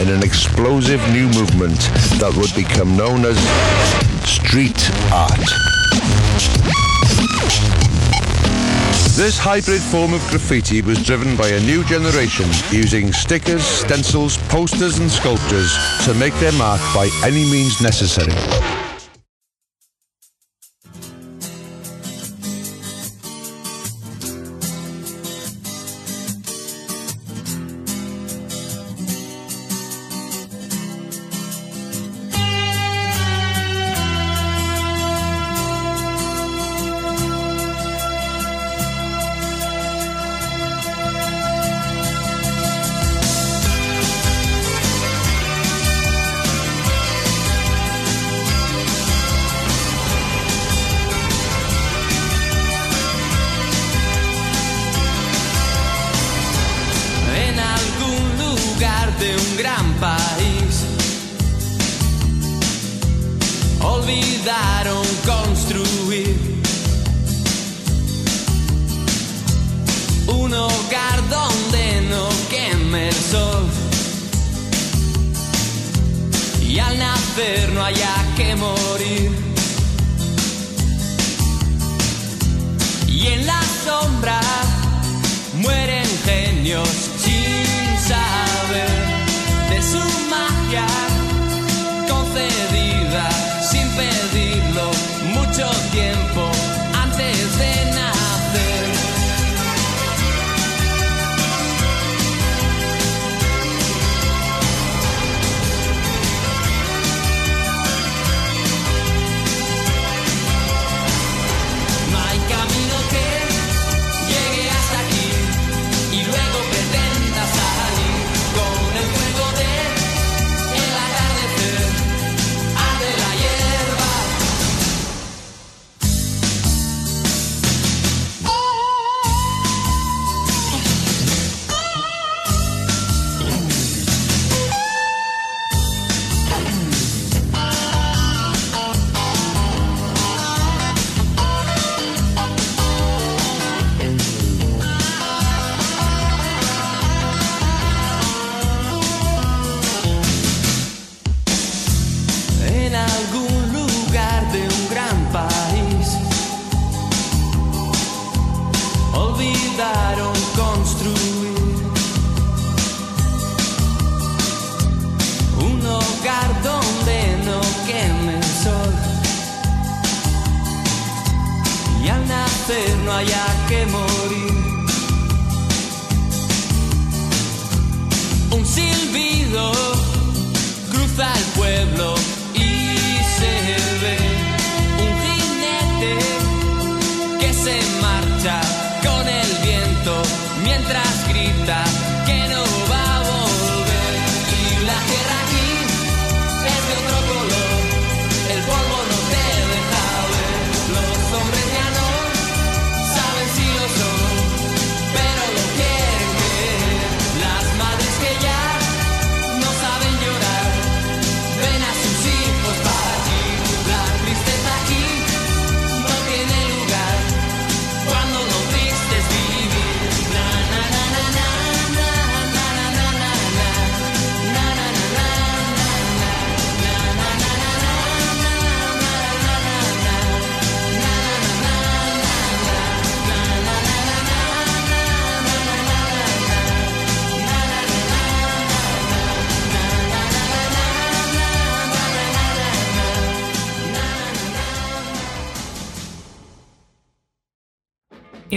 in 0.00 0.08
an 0.10 0.22
explosive 0.22 1.00
new 1.12 1.26
movement 1.30 1.78
that 2.20 2.32
would 2.36 2.54
become 2.54 2.96
known 2.96 3.24
as 3.24 3.36
street 4.28 4.90
art. 5.12 5.38
This 9.16 9.36
hybrid 9.36 9.82
form 9.82 10.14
of 10.14 10.20
graffiti 10.28 10.82
was 10.82 11.02
driven 11.02 11.36
by 11.36 11.48
a 11.48 11.60
new 11.60 11.82
generation 11.84 12.46
using 12.70 13.12
stickers, 13.12 13.64
stencils, 13.64 14.36
posters 14.48 14.98
and 14.98 15.10
sculptures 15.10 15.76
to 16.04 16.14
make 16.14 16.34
their 16.34 16.52
mark 16.52 16.80
by 16.94 17.10
any 17.24 17.50
means 17.50 17.80
necessary. 17.82 18.77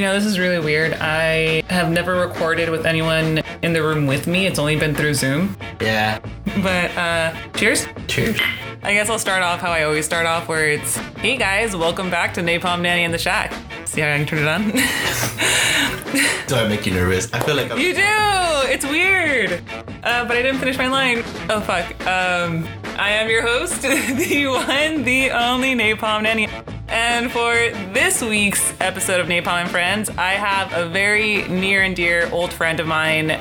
You 0.01 0.07
know, 0.07 0.15
this 0.15 0.25
is 0.25 0.39
really 0.39 0.57
weird. 0.57 0.93
I 0.93 1.61
have 1.69 1.91
never 1.91 2.15
recorded 2.15 2.71
with 2.71 2.87
anyone 2.87 3.43
in 3.61 3.71
the 3.71 3.83
room 3.83 4.07
with 4.07 4.25
me. 4.25 4.47
It's 4.47 4.57
only 4.57 4.75
been 4.75 4.95
through 4.95 5.13
Zoom. 5.13 5.55
Yeah. 5.79 6.17
But 6.63 6.89
uh 6.97 7.35
cheers. 7.53 7.85
Cheers. 8.07 8.39
I 8.81 8.93
guess 8.93 9.11
I'll 9.11 9.19
start 9.19 9.43
off 9.43 9.59
how 9.59 9.69
I 9.69 9.83
always 9.83 10.03
start 10.03 10.25
off 10.25 10.47
where 10.47 10.71
it's 10.71 10.97
Hey 11.19 11.37
guys, 11.37 11.75
welcome 11.75 12.09
back 12.09 12.33
to 12.33 12.41
Napalm 12.41 12.81
Nanny 12.81 13.03
in 13.03 13.11
the 13.11 13.19
Shack. 13.19 13.53
See 13.85 14.01
how 14.01 14.11
I 14.11 14.17
can 14.17 14.25
turn 14.25 14.39
it 14.39 14.47
on? 14.47 14.71
Do 16.47 16.55
I 16.55 16.67
make 16.67 16.87
you 16.87 16.93
nervous? 16.93 17.31
I 17.31 17.39
feel 17.41 17.55
like 17.55 17.69
I'm. 17.69 17.77
you 17.77 17.93
do! 17.93 18.01
It's 18.73 18.85
weird. 18.85 19.61
Uh, 20.03 20.25
but 20.25 20.35
I 20.35 20.41
didn't 20.41 20.57
finish 20.57 20.79
my 20.79 20.87
line. 20.87 21.19
Oh 21.47 21.61
fuck. 21.61 21.85
Um 22.07 22.67
I 22.97 23.11
am 23.11 23.29
your 23.29 23.43
host, 23.43 23.81
the 23.83 24.47
one, 24.47 25.03
the 25.03 25.29
only 25.29 25.75
Napalm 25.75 26.23
Nanny. 26.23 26.47
And 26.91 27.31
for 27.31 27.53
this 27.93 28.21
week's 28.21 28.73
episode 28.81 29.21
of 29.21 29.27
Napalm 29.27 29.61
and 29.61 29.71
Friends, 29.71 30.09
I 30.09 30.31
have 30.31 30.73
a 30.73 30.89
very 30.89 31.43
near 31.47 31.83
and 31.83 31.95
dear 31.95 32.29
old 32.33 32.51
friend 32.51 32.81
of 32.81 32.87
mine, 32.87 33.31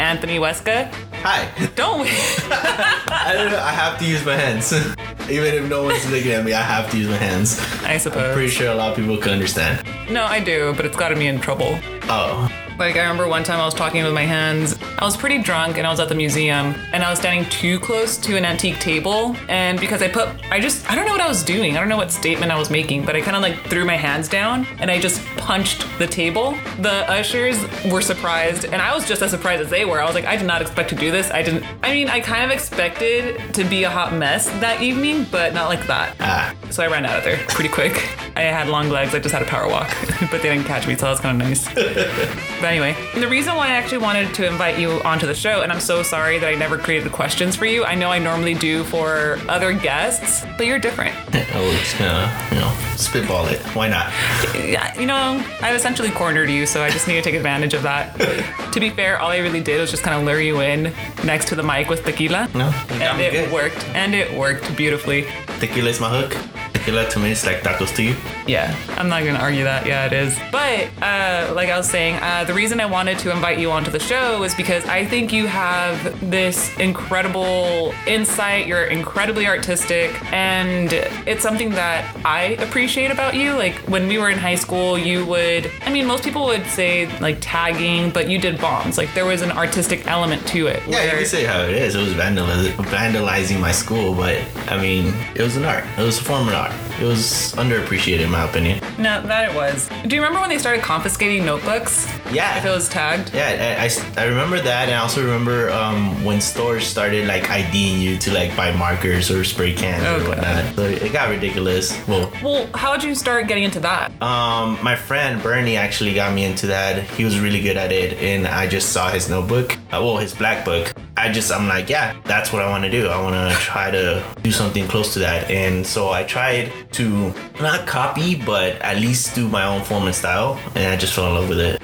Anthony 0.00 0.38
Weska. 0.38 0.92
Hi. 1.22 1.48
Don't 1.76 2.00
we? 2.00 2.08
I 2.50 3.30
don't 3.32 3.52
know. 3.52 3.60
I 3.60 3.70
have 3.70 4.00
to 4.00 4.04
use 4.04 4.26
my 4.26 4.34
hands. 4.34 4.72
Even 5.30 5.54
if 5.54 5.70
no 5.70 5.84
one's 5.84 6.10
looking 6.10 6.32
at 6.32 6.44
me, 6.44 6.52
I 6.52 6.62
have 6.62 6.90
to 6.90 6.98
use 6.98 7.08
my 7.08 7.16
hands. 7.16 7.60
I 7.84 7.96
suppose. 7.98 8.34
Pretty 8.34 8.50
sure 8.50 8.72
a 8.72 8.74
lot 8.74 8.90
of 8.90 8.96
people 8.96 9.16
can 9.18 9.30
understand. 9.32 9.86
No, 10.10 10.24
I 10.24 10.40
do, 10.40 10.74
but 10.74 10.84
it's 10.84 10.96
gotten 10.96 11.16
me 11.16 11.28
in 11.28 11.40
trouble. 11.40 11.78
Oh. 12.08 12.50
Like 12.76 12.96
I 12.96 13.02
remember 13.02 13.28
one 13.28 13.44
time 13.44 13.60
I 13.60 13.64
was 13.64 13.74
talking 13.74 14.02
with 14.02 14.14
my 14.14 14.22
hands 14.24 14.76
I 14.98 15.04
was 15.04 15.14
pretty 15.14 15.38
drunk 15.42 15.76
and 15.76 15.86
I 15.86 15.90
was 15.90 16.00
at 16.00 16.08
the 16.08 16.14
museum 16.14 16.74
and 16.94 17.02
I 17.04 17.10
was 17.10 17.18
standing 17.18 17.48
too 17.50 17.78
close 17.80 18.16
to 18.16 18.36
an 18.38 18.46
antique 18.46 18.78
table. 18.80 19.36
And 19.46 19.78
because 19.78 20.00
I 20.00 20.08
put, 20.08 20.28
I 20.50 20.58
just, 20.58 20.90
I 20.90 20.94
don't 20.94 21.04
know 21.04 21.12
what 21.12 21.20
I 21.20 21.28
was 21.28 21.42
doing. 21.42 21.76
I 21.76 21.80
don't 21.80 21.90
know 21.90 21.98
what 21.98 22.10
statement 22.10 22.50
I 22.50 22.58
was 22.58 22.70
making, 22.70 23.04
but 23.04 23.14
I 23.14 23.20
kind 23.20 23.36
of 23.36 23.42
like 23.42 23.58
threw 23.68 23.84
my 23.84 23.96
hands 23.96 24.26
down 24.26 24.66
and 24.78 24.90
I 24.90 24.98
just 24.98 25.22
punched 25.36 25.84
the 25.98 26.06
table. 26.06 26.56
The 26.80 27.04
ushers 27.10 27.62
were 27.92 28.00
surprised 28.00 28.64
and 28.64 28.76
I 28.80 28.94
was 28.94 29.06
just 29.06 29.20
as 29.20 29.30
surprised 29.30 29.60
as 29.62 29.68
they 29.68 29.84
were. 29.84 30.00
I 30.00 30.06
was 30.06 30.14
like, 30.14 30.24
I 30.24 30.34
did 30.36 30.46
not 30.46 30.62
expect 30.62 30.88
to 30.90 30.96
do 30.96 31.10
this. 31.10 31.30
I 31.30 31.42
didn't, 31.42 31.64
I 31.82 31.92
mean, 31.92 32.08
I 32.08 32.20
kind 32.20 32.44
of 32.44 32.50
expected 32.50 33.52
to 33.54 33.64
be 33.64 33.84
a 33.84 33.90
hot 33.90 34.14
mess 34.14 34.48
that 34.60 34.80
evening, 34.80 35.26
but 35.30 35.52
not 35.52 35.68
like 35.68 35.86
that. 35.88 36.16
Ah, 36.20 36.54
So 36.70 36.82
I 36.82 36.86
ran 36.86 37.04
out 37.04 37.18
of 37.18 37.24
there 37.24 37.36
pretty 37.48 37.68
quick. 37.68 37.92
I 38.34 38.42
had 38.42 38.68
long 38.68 38.88
legs, 38.88 39.14
I 39.14 39.18
just 39.18 39.34
had 39.34 39.42
a 39.42 39.46
power 39.46 39.68
walk, 39.68 39.88
but 40.30 40.42
they 40.42 40.48
didn't 40.54 40.64
catch 40.64 40.86
me, 40.86 40.94
so 40.94 41.02
that 41.06 41.10
was 41.12 41.20
kind 41.20 41.40
of 41.40 41.48
nice. 41.48 41.66
but 41.74 42.64
anyway, 42.64 42.94
the 43.14 43.28
reason 43.28 43.54
why 43.56 43.68
I 43.68 43.72
actually 43.72 43.98
wanted 43.98 44.34
to 44.34 44.46
invite 44.46 44.78
you 44.78 44.85
onto 45.04 45.26
the 45.26 45.34
show, 45.34 45.62
and 45.62 45.72
I'm 45.72 45.80
so 45.80 46.02
sorry 46.02 46.38
that 46.38 46.48
I 46.48 46.54
never 46.54 46.78
created 46.78 47.10
questions 47.12 47.56
for 47.56 47.66
you. 47.66 47.84
I 47.84 47.94
know 47.94 48.10
I 48.10 48.18
normally 48.18 48.54
do 48.54 48.84
for 48.84 49.38
other 49.48 49.72
guests, 49.72 50.44
but 50.56 50.66
you're 50.66 50.78
different. 50.78 51.14
oh, 51.34 51.78
it's 51.80 51.98
gonna, 51.98 52.48
you 52.52 52.58
know, 52.60 52.72
spitball 52.96 53.46
it. 53.46 53.60
Why 53.74 53.88
not? 53.88 54.12
Yeah, 54.54 54.98
you 54.98 55.06
know, 55.06 55.44
I've 55.60 55.76
essentially 55.76 56.10
cornered 56.10 56.50
you, 56.50 56.66
so 56.66 56.82
I 56.82 56.90
just 56.90 57.06
need 57.08 57.14
to 57.14 57.22
take 57.22 57.34
advantage 57.34 57.74
of 57.74 57.82
that. 57.82 58.18
to 58.72 58.80
be 58.80 58.90
fair, 58.90 59.18
all 59.20 59.30
I 59.30 59.38
really 59.38 59.60
did 59.60 59.80
was 59.80 59.90
just 59.90 60.02
kind 60.02 60.16
of 60.18 60.24
lure 60.24 60.40
you 60.40 60.60
in 60.60 60.92
next 61.24 61.48
to 61.48 61.54
the 61.54 61.62
mic 61.62 61.88
with 61.88 62.04
tequila. 62.04 62.48
No, 62.54 62.68
you 62.90 63.02
And 63.02 63.20
it 63.20 63.32
good. 63.32 63.52
worked, 63.52 63.84
and 63.94 64.14
it 64.14 64.36
worked 64.36 64.76
beautifully. 64.76 65.26
Tequila 65.60 65.90
is 65.90 66.00
my 66.00 66.08
hook. 66.08 66.36
Tequila 66.74 67.08
to 67.10 67.18
me 67.18 67.30
is 67.32 67.44
like 67.44 67.62
tacos 67.62 67.94
to 67.96 68.02
you. 68.02 68.14
Yeah, 68.46 68.76
I'm 68.96 69.08
not 69.08 69.24
gonna 69.24 69.38
argue 69.40 69.64
that. 69.64 69.86
Yeah, 69.86 70.06
it 70.06 70.12
is. 70.12 70.38
But 70.52 70.86
uh, 71.02 71.52
like 71.54 71.68
I 71.68 71.76
was 71.76 71.88
saying, 71.88 72.16
uh, 72.22 72.44
the 72.44 72.54
reason 72.54 72.78
I 72.80 72.86
wanted 72.86 73.18
to 73.20 73.32
invite 73.32 73.58
you 73.58 73.72
onto 73.72 73.90
the 73.90 73.98
show 73.98 74.38
was 74.38 74.54
because 74.54 74.75
I 74.84 75.04
think 75.06 75.32
you 75.32 75.46
have 75.46 76.30
this 76.30 76.76
incredible 76.78 77.94
insight. 78.06 78.66
You're 78.66 78.84
incredibly 78.84 79.46
artistic, 79.46 80.10
and 80.32 80.92
it's 80.92 81.42
something 81.42 81.70
that 81.70 82.14
I 82.24 82.56
appreciate 82.58 83.10
about 83.10 83.34
you. 83.34 83.52
Like 83.54 83.74
when 83.88 84.06
we 84.08 84.18
were 84.18 84.28
in 84.30 84.38
high 84.38 84.54
school, 84.56 84.98
you 84.98 85.24
would. 85.26 85.70
I 85.84 85.90
mean, 85.90 86.06
most 86.06 86.24
people 86.24 86.44
would 86.46 86.66
say 86.66 87.06
like 87.20 87.38
tagging, 87.40 88.10
but 88.10 88.28
you 88.28 88.38
did 88.38 88.60
bombs. 88.60 88.98
Like 88.98 89.12
there 89.14 89.24
was 89.26 89.42
an 89.42 89.50
artistic 89.52 90.06
element 90.06 90.46
to 90.48 90.66
it. 90.66 90.82
Yeah, 90.86 91.04
you 91.04 91.10
can 91.10 91.26
say 91.26 91.44
how 91.44 91.62
it 91.62 91.70
is. 91.74 91.94
It 91.94 92.00
was 92.00 92.12
vandaliz- 92.14 92.72
vandalizing 92.72 93.60
my 93.60 93.72
school, 93.72 94.14
but 94.14 94.36
I 94.68 94.80
mean, 94.80 95.14
it 95.34 95.42
was 95.42 95.56
an 95.56 95.64
art. 95.64 95.84
It 95.96 96.02
was 96.02 96.18
a 96.18 96.24
form 96.24 96.48
of 96.48 96.54
art. 96.54 96.72
It 97.00 97.04
was 97.04 97.52
underappreciated, 97.56 98.20
in 98.20 98.30
my 98.30 98.44
opinion. 98.44 98.80
No, 98.98 99.20
that 99.26 99.50
it 99.50 99.54
was. 99.54 99.88
Do 100.06 100.16
you 100.16 100.22
remember 100.22 100.40
when 100.40 100.48
they 100.48 100.58
started 100.58 100.82
confiscating 100.82 101.44
notebooks? 101.44 102.06
Yeah. 102.32 102.56
If 102.58 102.64
it 102.64 102.70
was 102.70 102.88
tagged. 102.88 103.34
Yeah, 103.34 103.76
I, 103.78 103.84
I, 103.84 104.22
I 104.24 104.26
remember 104.28 104.60
that, 104.66 104.88
and 104.88 104.94
I 104.94 104.98
also 105.00 105.22
remember 105.24 105.70
um, 105.70 106.22
when 106.24 106.40
stores 106.40 106.86
started 106.86 107.26
like 107.26 107.50
IDing 107.50 108.00
you 108.00 108.18
to 108.18 108.32
like 108.32 108.54
buy 108.56 108.70
markers 108.76 109.30
or 109.30 109.42
spray 109.44 109.72
cans 109.72 110.04
Oh, 110.06 110.24
or 110.24 110.28
whatnot. 110.28 110.74
So 110.76 110.82
it 110.84 111.12
got 111.12 111.30
ridiculous. 111.30 111.96
Well, 112.06 112.30
Well, 112.42 112.68
how 112.74 112.94
did 112.96 113.04
you 113.04 113.14
start 113.14 113.48
getting 113.48 113.64
into 113.64 113.80
that? 113.80 114.10
um, 114.22 114.78
my 114.82 114.94
friend 114.96 115.42
Bernie 115.42 115.76
actually 115.76 116.14
got 116.14 116.34
me 116.34 116.44
into 116.44 116.66
that. 116.68 117.02
He 117.16 117.24
was 117.24 117.40
really 117.40 117.60
good 117.62 117.76
at 117.76 117.90
it, 117.92 118.18
and 118.22 118.46
I 118.46 118.66
just 118.68 118.92
saw 118.92 119.10
his 119.10 119.28
notebook, 119.30 119.72
uh, 119.92 120.02
well, 120.04 120.18
his 120.18 120.34
black 120.34 120.64
book. 120.64 120.92
I 121.16 121.32
just, 121.32 121.50
I'm 121.50 121.66
like, 121.66 121.88
yeah, 121.88 122.14
that's 122.24 122.52
what 122.52 122.60
I 122.62 122.68
want 122.68 122.84
to 122.84 122.90
do. 122.90 123.08
I 123.08 123.20
want 123.22 123.34
to 123.34 123.56
try 123.58 123.90
to 123.90 124.22
do 124.42 124.52
something 124.52 124.86
close 124.86 125.14
to 125.14 125.20
that. 125.20 125.50
And 125.50 125.86
so 125.86 126.10
I 126.10 126.24
tried 126.24 126.70
to 126.92 127.32
not 127.60 127.86
copy, 127.86 128.34
but 128.34 128.76
at 128.82 128.98
least 128.98 129.34
do 129.34 129.48
my 129.48 129.64
own 129.64 129.82
form 129.82 130.04
and 130.04 130.14
style, 130.14 130.60
and 130.74 130.92
I 130.92 130.96
just 130.96 131.14
fell 131.14 131.28
in 131.28 131.34
love 131.34 131.48
with 131.48 131.60
it. 131.60 131.80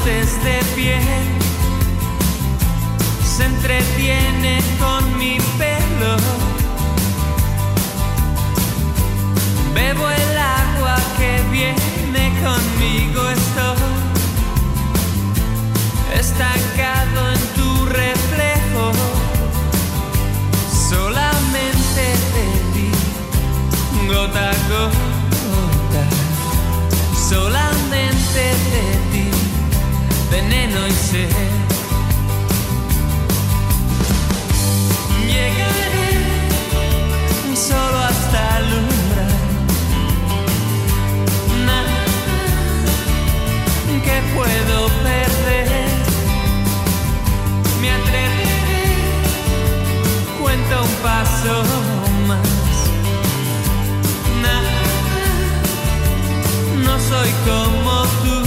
apuntes 0.00 0.42
de 0.44 0.58
piel 0.74 1.00
se 3.24 3.44
entretiene 3.44 4.60
con 4.78 5.18
mi 5.18 5.38
pelo. 5.58 6.16
Bebo 9.74 10.08
el 10.08 10.38
agua 10.38 10.96
que 11.18 11.42
viene 11.50 12.32
conmigo, 12.42 13.28
estoy 13.30 13.76
estancado 16.18 17.30
en 17.32 17.40
tu 17.56 17.86
reflejo. 17.86 18.92
Solamente 20.88 22.02
te 22.32 22.46
vi 22.74 22.90
gota 24.08 24.50
a 24.50 24.54
gota, 24.68 26.04
solamente 27.28 28.42
te 28.70 28.82
vi 29.04 29.09
veneno 30.30 30.86
y 30.86 30.92
sed. 30.92 31.28
Llegaré 35.26 36.12
solo 37.54 37.98
hasta 37.98 38.56
alumbrar. 38.56 39.34
Nada 41.66 42.04
que 44.04 44.16
puedo 44.34 44.88
perder. 45.02 45.68
Me 47.80 47.90
atreveré, 47.90 48.94
cuento 50.40 50.82
un 50.82 50.94
paso 51.02 51.54
más. 52.28 52.48
Nada, 54.42 54.74
no 56.84 56.94
soy 56.98 57.30
como 57.46 57.92
tú. 58.22 58.39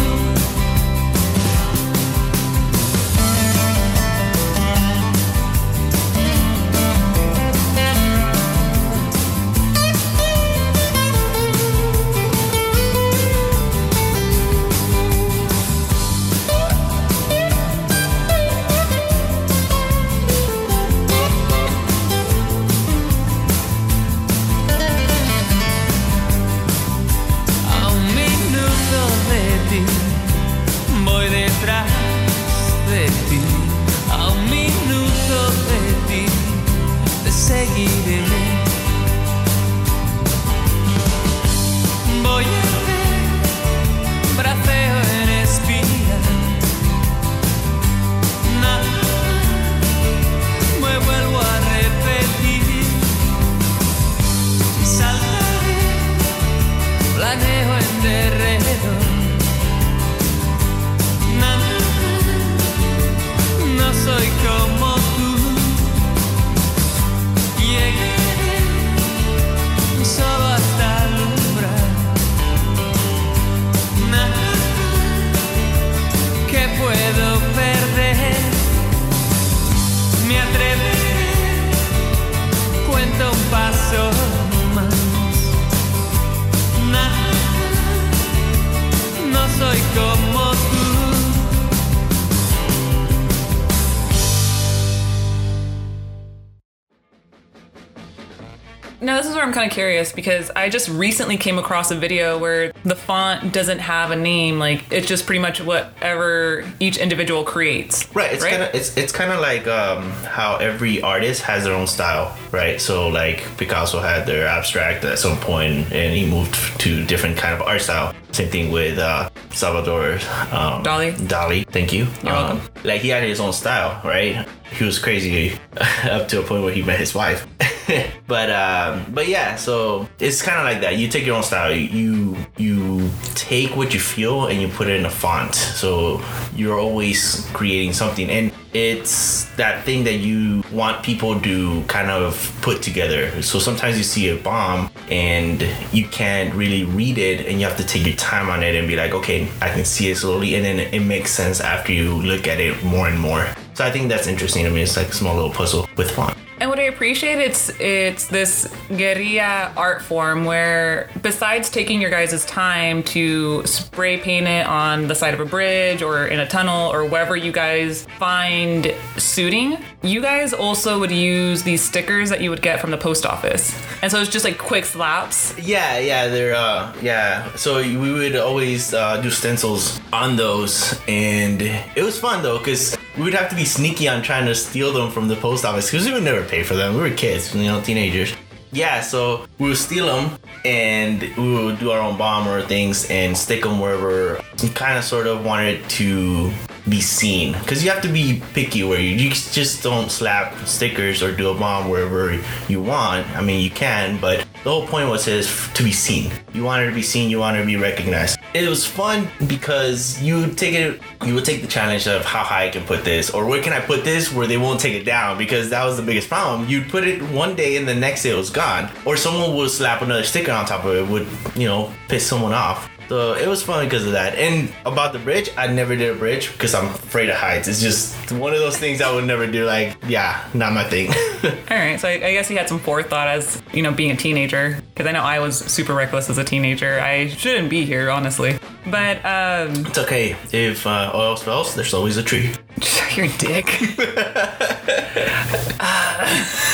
Curious 99.74 100.12
because 100.13 100.50
I 100.56 100.70
just 100.70 100.88
recently 100.89 101.36
came 101.38 101.58
across 101.58 101.92
a 101.92 101.96
video 101.96 102.38
where 102.38 102.72
the 102.84 102.96
font 102.96 103.51
doesn't 103.51 103.80
have 103.80 104.12
a 104.12 104.15
name. 104.15 104.60
Like, 104.60 104.84
it's 104.92 105.08
just 105.08 105.25
pretty 105.25 105.39
much 105.42 105.60
whatever 105.62 106.63
each 106.80 106.98
individual 106.98 107.44
creates. 107.44 108.08
Right. 108.15 108.34
It's 108.34 108.44
kind 108.46 108.63
of 108.63 108.74
it's 108.74 108.96
it's 108.96 109.12
kind 109.12 109.32
of 109.32 109.39
like 109.42 109.68
um, 109.68 110.12
how 110.38 110.58
every 110.58 111.01
artist 111.01 111.42
has 111.44 111.63
their 111.65 111.74
own 111.74 111.88
style, 111.88 112.38
right? 112.51 112.80
So 112.80 113.08
like 113.10 113.44
Picasso 113.58 114.00
had 114.00 114.25
their 114.25 114.48
abstract 114.48 115.03
at 115.06 115.20
some 115.20 115.38
point, 115.38 115.92
and 115.92 116.15
he 116.15 116.25
moved 116.30 116.56
to 116.82 117.03
different 117.06 117.38
kind 117.38 117.53
of 117.53 117.62
art 117.62 117.82
style. 117.82 118.13
Same 118.32 118.50
thing 118.50 118.72
with 118.72 118.98
uh, 118.98 119.30
Salvador 119.51 120.13
um, 120.51 120.84
Dali. 120.84 121.13
Dali, 121.27 121.68
thank 121.68 121.94
you. 121.94 122.08
You're 122.24 122.34
Um, 122.36 122.58
welcome. 122.58 122.62
Like 122.84 123.01
he 123.01 123.10
had 123.10 123.24
his 123.24 123.39
own 123.39 123.53
style, 123.53 124.01
right? 124.03 124.48
He 124.72 124.84
was 124.86 124.98
crazy 124.98 125.53
up 126.03 126.27
to 126.30 126.39
a 126.39 126.44
point 126.44 126.63
where 126.63 126.74
he 126.74 126.82
met 126.82 127.00
his 127.00 127.13
wife. 127.13 127.46
but 128.28 128.50
um, 128.50 129.06
but 129.13 129.28
yeah, 129.28 129.56
so 129.56 130.08
it's 130.20 130.42
kind 130.42 130.58
of 130.60 130.66
like 130.66 130.82
that. 130.82 130.98
You 130.98 131.08
take 131.08 131.25
your 131.25 131.36
own 131.36 131.44
style. 131.44 131.75
You 131.75 132.38
you 132.58 133.10
take 133.36 133.75
what 133.75 133.94
you 133.94 134.00
feel 134.00 134.48
and 134.48 134.62
you 134.62 134.68
put 134.68 134.88
it 134.88 135.00
in 135.00 135.06
a 135.06 135.10
font. 135.10 135.56
So 135.56 136.24
you're 136.56 136.80
always 136.80 137.48
creating 137.54 137.94
something, 137.94 138.30
and 138.30 138.52
it's 138.74 139.46
that 139.56 139.84
thing 139.86 140.04
that 140.06 140.16
you 140.16 140.63
want 140.72 141.04
people 141.04 141.40
to 141.42 141.84
kind 141.84 142.10
of 142.10 142.58
put 142.62 142.82
together. 142.82 143.42
So 143.42 143.60
sometimes 143.60 143.98
you 143.98 144.04
see 144.04 144.30
a 144.30 144.36
bomb 144.36 144.90
and 145.10 145.68
you 145.92 146.08
can't 146.08 146.54
really 146.54 146.84
read 146.86 147.18
it, 147.18 147.46
and 147.48 147.60
you 147.60 147.68
have 147.68 147.78
to 147.78 147.86
take 147.86 148.06
your 148.06 148.16
time 148.16 148.50
on 148.50 148.63
it 148.63 148.75
and 148.75 148.88
be 148.88 148.96
like, 148.96 149.13
okay, 149.13 149.50
I 149.62 149.70
can 149.70 149.86
see 149.86 150.10
it 150.10 150.18
slowly, 150.18 150.56
and 150.56 150.66
then 150.66 150.80
it 150.80 151.02
makes 151.02 151.32
sense 151.32 151.60
after 151.60 151.92
you 151.92 152.22
look 152.22 152.48
at 152.48 152.60
it 152.60 152.84
more 152.84 153.08
and 153.08 153.20
more. 153.20 153.48
So 153.74 153.84
I 153.84 153.92
think 153.92 154.10
that's 154.10 154.28
interesting 154.28 154.63
to 154.66 154.72
me. 154.72 154.84
It's 154.84 154.96
like 154.96 155.08
a 155.08 155.13
small 155.13 155.36
little 155.36 155.52
puzzle 155.52 155.88
with 155.98 156.12
font. 156.12 156.38
And 156.63 156.70
what 156.70 156.79
I 156.79 156.84
appreciate 156.84 157.39
it's 157.39 157.67
it's 157.77 158.27
this 158.27 158.74
guerrilla 158.88 159.74
art 159.75 160.01
form 160.01 160.46
where 160.46 161.10
besides 161.22 161.70
taking 161.70 162.00
your 162.00 162.10
guys' 162.10 162.46
time 162.46 163.03
to 163.03 163.67
spray 163.67 164.17
paint 164.17 164.48
it 164.48 164.65
on 164.65 165.10
the 165.10 165.13
side 165.13 165.34
of 165.34 165.41
a 165.41 165.46
bridge 165.46 166.01
or 166.01 166.27
in 166.27 166.39
a 166.39 166.48
tunnel 166.48 166.89
or 166.89 167.03
wherever 167.03 167.36
you 167.36 167.51
guys 167.51 168.08
find 168.17 168.96
suiting, 169.17 169.77
you 170.03 170.22
guys 170.22 170.53
also 170.53 171.01
would 171.01 171.12
use 171.12 171.63
these 171.63 171.82
stickers 171.82 172.29
that 172.29 172.39
you 172.39 172.50
would 172.50 172.62
get 172.62 172.79
from 172.79 172.91
the 172.91 172.98
post 172.98 173.25
office. 173.25 173.77
And 174.01 174.10
so 174.10 174.22
it's 174.22 174.32
just 174.32 174.46
like 174.46 174.58
quick 174.58 174.86
slaps. 174.86 175.53
Yeah, 175.60 176.00
yeah, 176.00 176.29
they're 176.29 176.55
uh, 176.55 176.96
yeah. 177.01 177.53
So 177.55 177.82
we 177.82 178.13
would 178.13 178.38
always 178.38 178.93
uh, 178.93 179.20
do 179.20 179.29
stencils 179.29 180.00
on 180.13 180.38
those, 180.38 180.98
and 181.10 181.62
it 181.62 182.03
was 182.03 182.17
fun 182.17 182.41
though, 182.41 182.58
cause 182.60 182.98
we 183.17 183.24
would 183.24 183.34
have 183.34 183.50
to 183.50 183.55
be 183.55 183.65
sneaky 183.65 184.08
on 184.08 184.22
trying 184.22 184.46
to 184.46 184.55
steal 184.55 184.91
them 184.91 185.12
from 185.12 185.27
the 185.27 185.36
post 185.36 185.65
office, 185.65 185.91
cause 185.91 186.05
we 186.05 186.13
would 186.13 186.24
never 186.24 186.43
pay 186.43 186.63
for 186.63 186.75
them. 186.75 186.96
We 186.96 187.01
were 187.01 187.12
kids, 187.12 187.53
you 187.53 187.63
know, 187.63 187.82
teenagers. 187.82 188.34
Yeah, 188.72 189.01
so 189.01 189.46
we 189.60 189.70
would 189.70 189.77
steal 189.77 190.08
them 190.08 190.39
and 190.65 191.22
we 191.38 191.65
would 191.65 191.77
do 191.77 191.91
our 191.91 192.00
own 192.00 192.17
bomb 192.17 192.48
or 192.48 192.63
things 192.63 193.08
and 193.12 193.38
stick 193.38 193.62
them 193.62 193.79
wherever 193.79 194.41
we 194.63 194.70
kind 194.70 194.98
of 194.98 195.03
sort 195.03 195.27
of 195.27 195.46
wanted 195.46 195.88
to 195.91 196.51
be 196.89 197.00
seen 197.00 197.53
because 197.60 197.84
you 197.84 197.89
have 197.89 198.01
to 198.01 198.10
be 198.10 198.41
picky 198.53 198.84
where 198.84 199.00
you, 199.00 199.15
you 199.15 199.29
just 199.29 199.84
don't 199.84 200.10
slap 200.10 200.53
stickers 200.67 201.22
or 201.22 201.36
do 201.36 201.50
a 201.50 201.53
bomb 201.53 201.89
wherever 201.89 202.38
you 202.67 202.82
want 202.82 203.25
i 203.38 203.41
mean 203.41 203.62
you 203.62 203.70
can 203.70 204.20
but 204.20 204.46
the 204.63 204.70
whole 204.70 204.86
point 204.88 205.08
was 205.08 205.27
is 205.27 205.70
to 205.74 205.84
be 205.84 205.93
seen 205.93 206.29
you 206.53 206.63
wanted 206.63 206.88
to 206.88 206.93
be 206.93 207.01
seen 207.01 207.29
you 207.29 207.39
wanted 207.39 207.60
to 207.60 207.65
be 207.65 207.77
recognized 207.77 208.38
it 208.54 208.70
was 208.70 208.86
fun 208.86 209.28
because 209.48 210.22
you 210.22 210.40
would 210.40 210.58
take 210.58 210.76
it 210.76 211.02
you 211.26 211.34
would 211.34 211.46
take 211.46 211.62
the 211.62 211.68
challenge 211.68 212.08
of 212.08 212.24
how 212.24 212.44
high 212.44 212.68
i 212.68 212.70
can 212.70 212.86
put 212.86 213.04
this 213.04 213.30
or 213.32 213.46
where 213.46 213.62
can 213.62 213.74
i 213.74 213.80
put 213.80 214.04
this 214.04 214.32
where 214.32 214.48
they 214.48 214.58
won't 214.58 214.80
take 214.80 214.94
it 214.94 215.04
down 215.04 215.38
because 215.38 215.70
that 215.70 215.84
was 215.84 215.98
the 215.98 216.04
biggest 216.04 216.30
problem. 216.30 216.68
You'd 216.70 216.90
put 216.90 217.08
it 217.08 217.22
one 217.22 217.56
day 217.56 217.78
and 217.78 217.88
the 217.88 217.96
next 217.96 218.24
day 218.24 218.32
it 218.32 218.38
was 218.38 218.50
gone 218.50 218.90
or 219.06 219.18
someone 219.18 219.56
would 219.56 219.70
slap 219.70 220.02
another 220.02 220.24
sticker 220.24 220.52
on 220.52 220.66
top 220.66 220.86
of 220.86 220.96
it 220.96 221.08
would 221.08 221.28
you 221.56 221.68
know 221.68 221.92
piss 222.08 222.26
someone 222.26 222.54
off 222.54 222.90
so 223.10 223.34
it 223.34 223.48
was 223.48 223.64
fun 223.64 223.86
because 223.86 224.06
of 224.06 224.14
that. 224.14 224.36
And 224.36 224.74
about 224.86 225.14
the 225.14 225.20
bridge, 225.20 225.50
I 225.58 225.68
never 225.68 225.96
did 225.96 226.16
a 226.16 226.18
bridge 226.18 226.52
because 226.52 226.74
I'm 226.74 226.86
afraid 226.86 227.30
of 227.30 227.36
heights. 227.36 227.68
It's 227.68 227.82
just 227.82 228.32
one 228.32 228.54
of 228.54 228.60
those 228.60 228.78
things 228.78 229.02
I 229.02 229.14
would 229.14 229.26
never 229.26 229.48
do. 229.48 229.66
Like, 229.66 229.98
yeah, 230.08 230.48
not 230.54 230.74
my 230.74 230.84
thing. 230.84 231.10
All 231.44 231.78
right, 231.78 232.00
so 232.00 232.08
I, 232.08 232.14
I 232.14 232.32
guess 232.34 232.50
you 232.50 232.58
had 232.58 232.70
some 232.70 232.80
forethought 232.80 233.28
as 233.28 233.62
you 233.74 233.84
know 233.84 233.92
being 233.92 234.12
a 234.12 234.16
teenager, 234.16 234.82
because 234.94 235.08
I 235.08 235.12
know 235.12 235.24
I 235.24 235.40
was 235.40 235.58
super 235.58 235.94
reckless 235.94 236.30
as 236.30 236.38
a 236.38 236.44
teenager. 236.44 237.00
I 237.00 237.28
shouldn't 237.28 237.70
be 237.70 237.86
here, 237.86 238.10
honestly. 238.10 238.60
But 238.86 239.18
um, 239.26 239.86
it's 239.86 239.98
okay. 239.98 240.36
If 240.52 240.86
uh, 240.86 241.12
all 241.14 241.38
else 241.48 241.74
there's 241.76 241.94
always 241.94 242.18
a 242.18 242.24
tree. 242.24 242.52
you're 243.16 243.26
a 243.26 243.38
dick. 243.38 243.66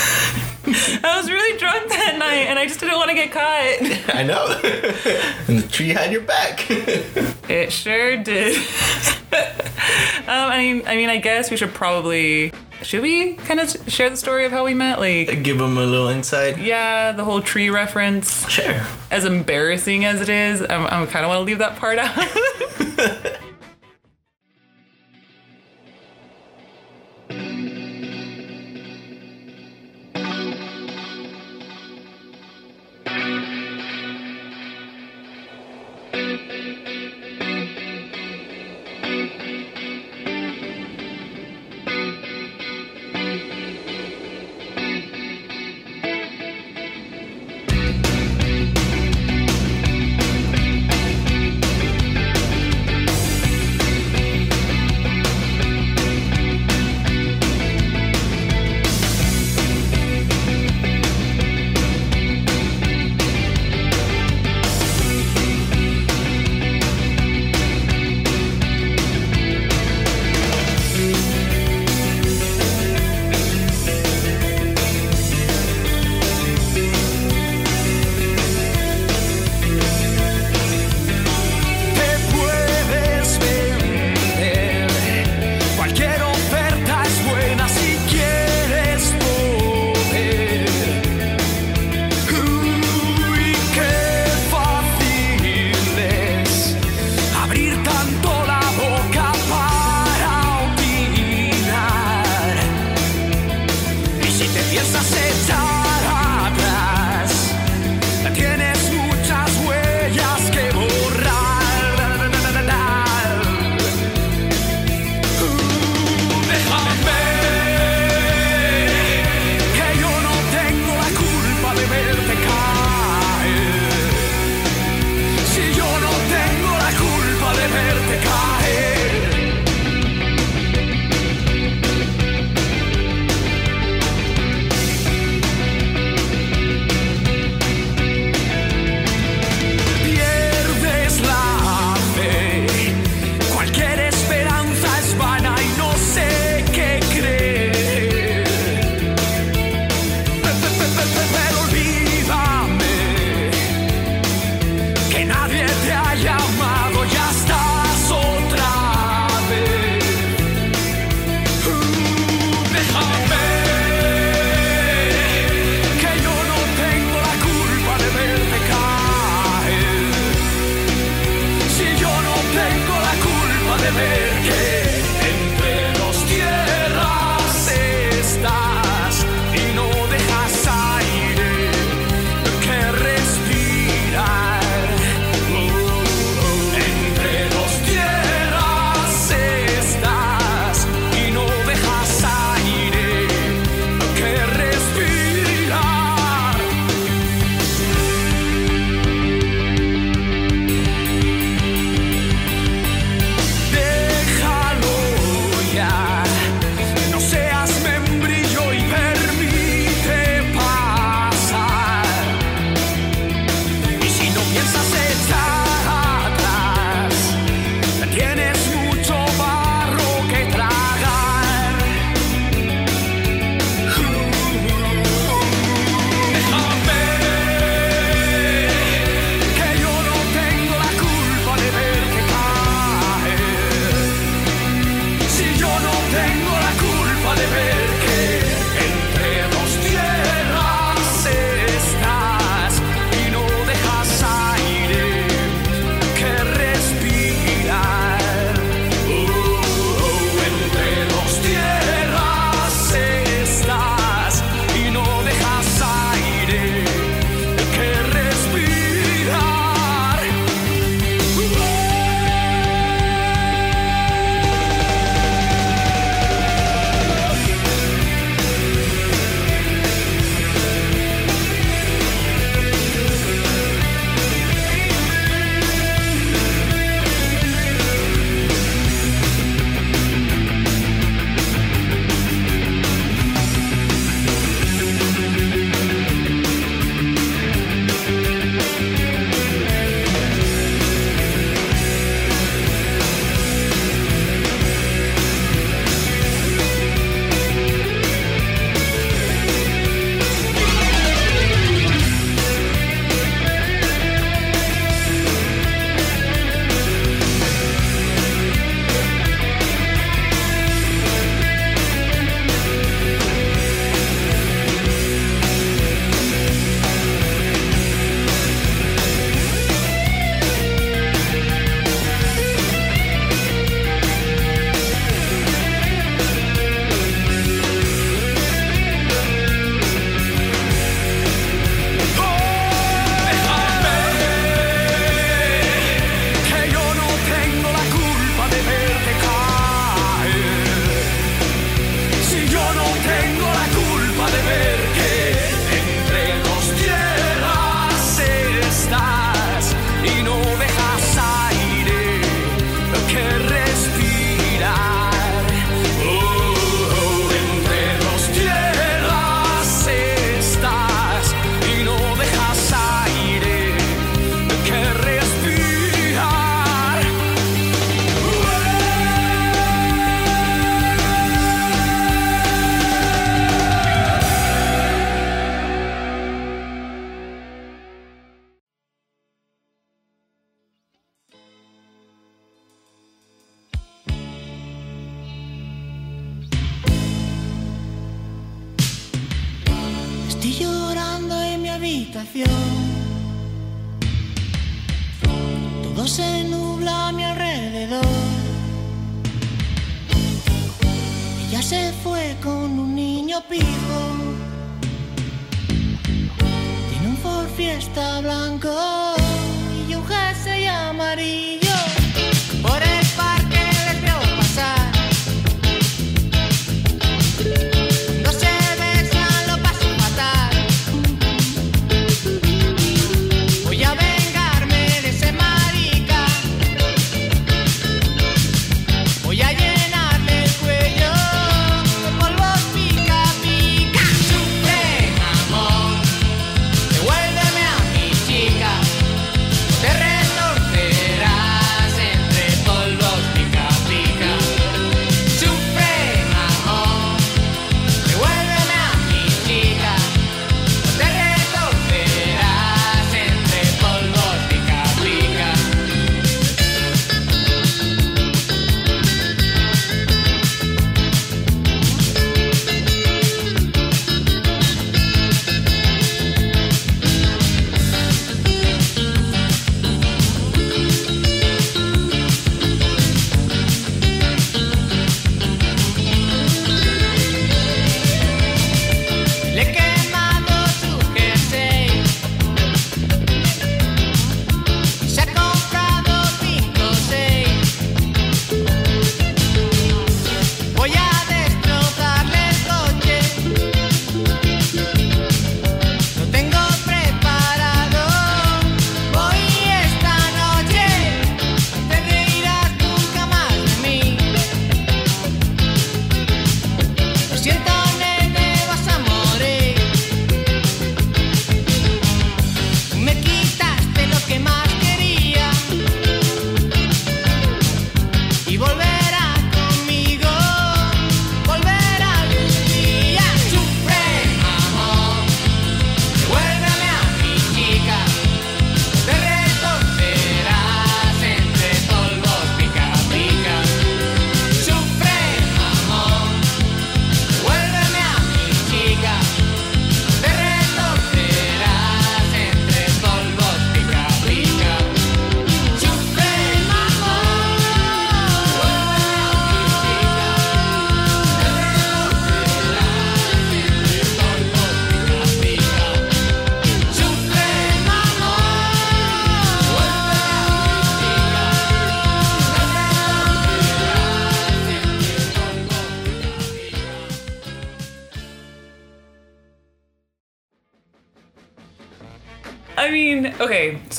I 1.04 1.18
was 1.18 1.30
really 1.30 1.58
drunk 1.58 1.90
that 1.90 2.18
night, 2.18 2.48
and 2.48 2.60
I 2.60 2.66
just 2.66 2.80
didn't 2.80 2.96
want 2.96 3.10
to 3.10 3.16
get 3.16 3.32
caught. 3.32 4.16
I 4.16 4.24
know. 4.24 4.46
and 5.48 5.60
the 5.60 5.68
tree 5.68 5.90
had 5.90 6.12
your 6.12 6.22
back. 6.22 6.66
It 7.50 7.72
sure 7.72 8.18
did. 8.18 8.58
um, 8.58 8.64
I 10.28 10.58
mean, 10.58 10.84
I 10.88 10.96
mean, 10.96 11.10
I 11.10 11.18
guess 11.18 11.52
we 11.52 11.58
should 11.58 11.74
probably 11.74 12.52
should 12.82 13.02
we 13.02 13.34
kind 13.34 13.60
of 13.60 13.70
share 13.92 14.10
the 14.10 14.16
story 14.18 14.46
of 14.46 14.52
how 14.52 14.64
we 14.64 14.74
met? 14.74 15.00
Like, 15.00 15.44
Give 15.44 15.58
them 15.58 15.78
a 15.78 15.86
little 15.86 16.08
insight. 16.08 16.60
yeah, 16.60 17.12
the 17.12 17.24
whole 17.26 17.42
tree 17.42 17.70
reference. 17.70 18.48
Sure. 18.50 18.86
As 19.12 19.26
embarrassing 19.26 20.06
as 20.06 20.22
it 20.22 20.30
is, 20.30 20.62
I'm, 20.62 20.86
I 20.86 21.06
kind 21.08 21.26
of 21.26 21.30
want 21.30 21.40
to 21.40 21.44
leave 21.44 21.58
that 21.60 21.76
part 21.78 21.98
out. 22.00 23.40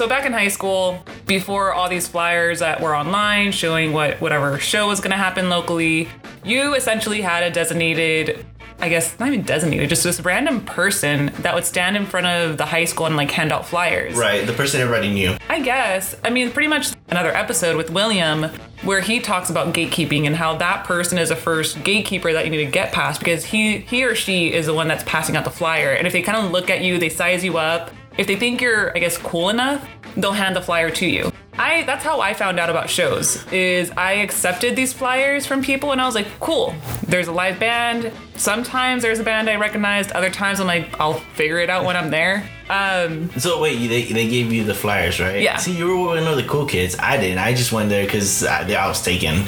So 0.01 0.09
back 0.09 0.25
in 0.25 0.33
high 0.33 0.49
school, 0.49 1.05
before 1.27 1.75
all 1.75 1.87
these 1.87 2.09
flyers 2.09 2.61
that 2.61 2.81
were 2.81 2.97
online 2.97 3.53
showing 3.53 3.93
what 3.93 4.19
whatever 4.19 4.59
show 4.59 4.89
was 4.89 4.99
gonna 4.99 5.15
happen 5.15 5.51
locally, 5.51 6.09
you 6.43 6.75
essentially 6.75 7.21
had 7.21 7.43
a 7.43 7.51
designated, 7.51 8.47
I 8.79 8.89
guess 8.89 9.19
not 9.21 9.29
even 9.29 9.43
designated, 9.43 9.91
just 9.91 10.03
this 10.03 10.19
random 10.23 10.65
person 10.65 11.31
that 11.41 11.55
would 11.55 11.67
stand 11.67 11.99
in 11.99 12.07
front 12.07 12.27
of 12.27 12.57
the 12.57 12.65
high 12.65 12.87
school 12.87 13.05
and 13.05 13.15
like 13.15 13.31
hand 13.31 13.53
out 13.53 13.67
flyers. 13.67 14.17
Right, 14.17 14.47
the 14.47 14.55
person 14.55 14.81
everybody 14.81 15.13
knew. 15.13 15.37
I 15.51 15.61
guess. 15.61 16.17
I 16.25 16.31
mean, 16.31 16.51
pretty 16.51 16.69
much 16.69 16.95
another 17.11 17.37
episode 17.37 17.77
with 17.77 17.91
William 17.91 18.45
where 18.81 19.03
he 19.03 19.21
talks 19.21 19.51
about 19.51 19.75
gatekeeping 19.75 20.27
and 20.27 20.35
how 20.35 20.57
that 20.57 20.87
person 20.87 21.19
is 21.19 21.29
the 21.29 21.37
first 21.37 21.85
gatekeeper 21.85 22.33
that 22.33 22.47
you 22.47 22.51
need 22.51 22.65
to 22.65 22.71
get 22.71 22.91
past 22.91 23.21
because 23.21 23.45
he 23.45 23.81
he 23.81 24.03
or 24.03 24.15
she 24.15 24.51
is 24.51 24.65
the 24.65 24.73
one 24.73 24.89
that's 24.89 25.05
passing 25.05 25.37
out 25.37 25.45
the 25.45 25.51
flyer. 25.51 25.93
And 25.93 26.07
if 26.07 26.15
they 26.15 26.23
kind 26.23 26.43
of 26.43 26.51
look 26.53 26.71
at 26.71 26.81
you, 26.81 26.97
they 26.97 27.11
size 27.11 27.45
you 27.45 27.59
up. 27.59 27.91
If 28.18 28.27
they 28.27 28.37
think 28.37 28.61
you're, 28.61 28.94
I 28.96 29.01
guess, 29.01 29.16
cool 29.18 29.49
enough, 29.49 29.87
they'll 30.16 30.33
hand 30.33 30.57
the 30.57 30.61
flyer 30.62 30.90
to 30.90 31.07
you. 31.07 31.33
I 31.59 31.83
that's 31.83 32.03
how 32.05 32.20
I 32.20 32.33
found 32.33 32.59
out 32.59 32.70
about 32.70 32.88
shows. 32.88 33.44
Is 33.53 33.90
I 33.96 34.12
accepted 34.14 34.77
these 34.77 34.92
flyers 34.94 35.44
from 35.46 35.62
people 35.62 35.92
and 35.92 36.01
I 36.01 36.07
was 36.07 36.14
like, 36.14 36.27
cool. 36.40 36.75
There's 37.07 37.29
a 37.29 37.33
live 37.33 37.59
band. 37.61 38.12
Sometimes 38.37 39.03
there's 39.03 39.18
a 39.18 39.23
band 39.23 39.51
I 39.51 39.57
recognized. 39.57 40.12
Other 40.12 40.31
times 40.31 40.61
I'm 40.61 40.66
like, 40.66 40.99
I'll 40.99 41.14
figure 41.35 41.59
it 41.59 41.68
out 41.68 41.85
when 41.85 41.96
I'm 41.96 42.11
there. 42.11 42.49
Um, 42.70 43.31
So 43.38 43.61
wait, 43.61 43.77
they, 43.88 44.05
they 44.05 44.29
gave 44.29 44.51
you 44.53 44.64
the 44.64 44.75
flyers, 44.75 45.20
right? 45.20 45.42
Yeah. 45.42 45.57
See, 45.57 45.77
you 45.77 45.87
were 45.99 46.07
one 46.14 46.18
of 46.27 46.37
the 46.37 46.44
cool 46.44 46.64
kids. 46.66 46.96
I 46.99 47.18
didn't. 47.18 47.38
I 47.38 47.53
just 47.53 47.73
went 47.73 47.90
there 47.90 48.07
because 48.07 48.44
I, 48.44 48.62
I 48.73 48.88
was 48.88 49.03
taken. 49.03 49.35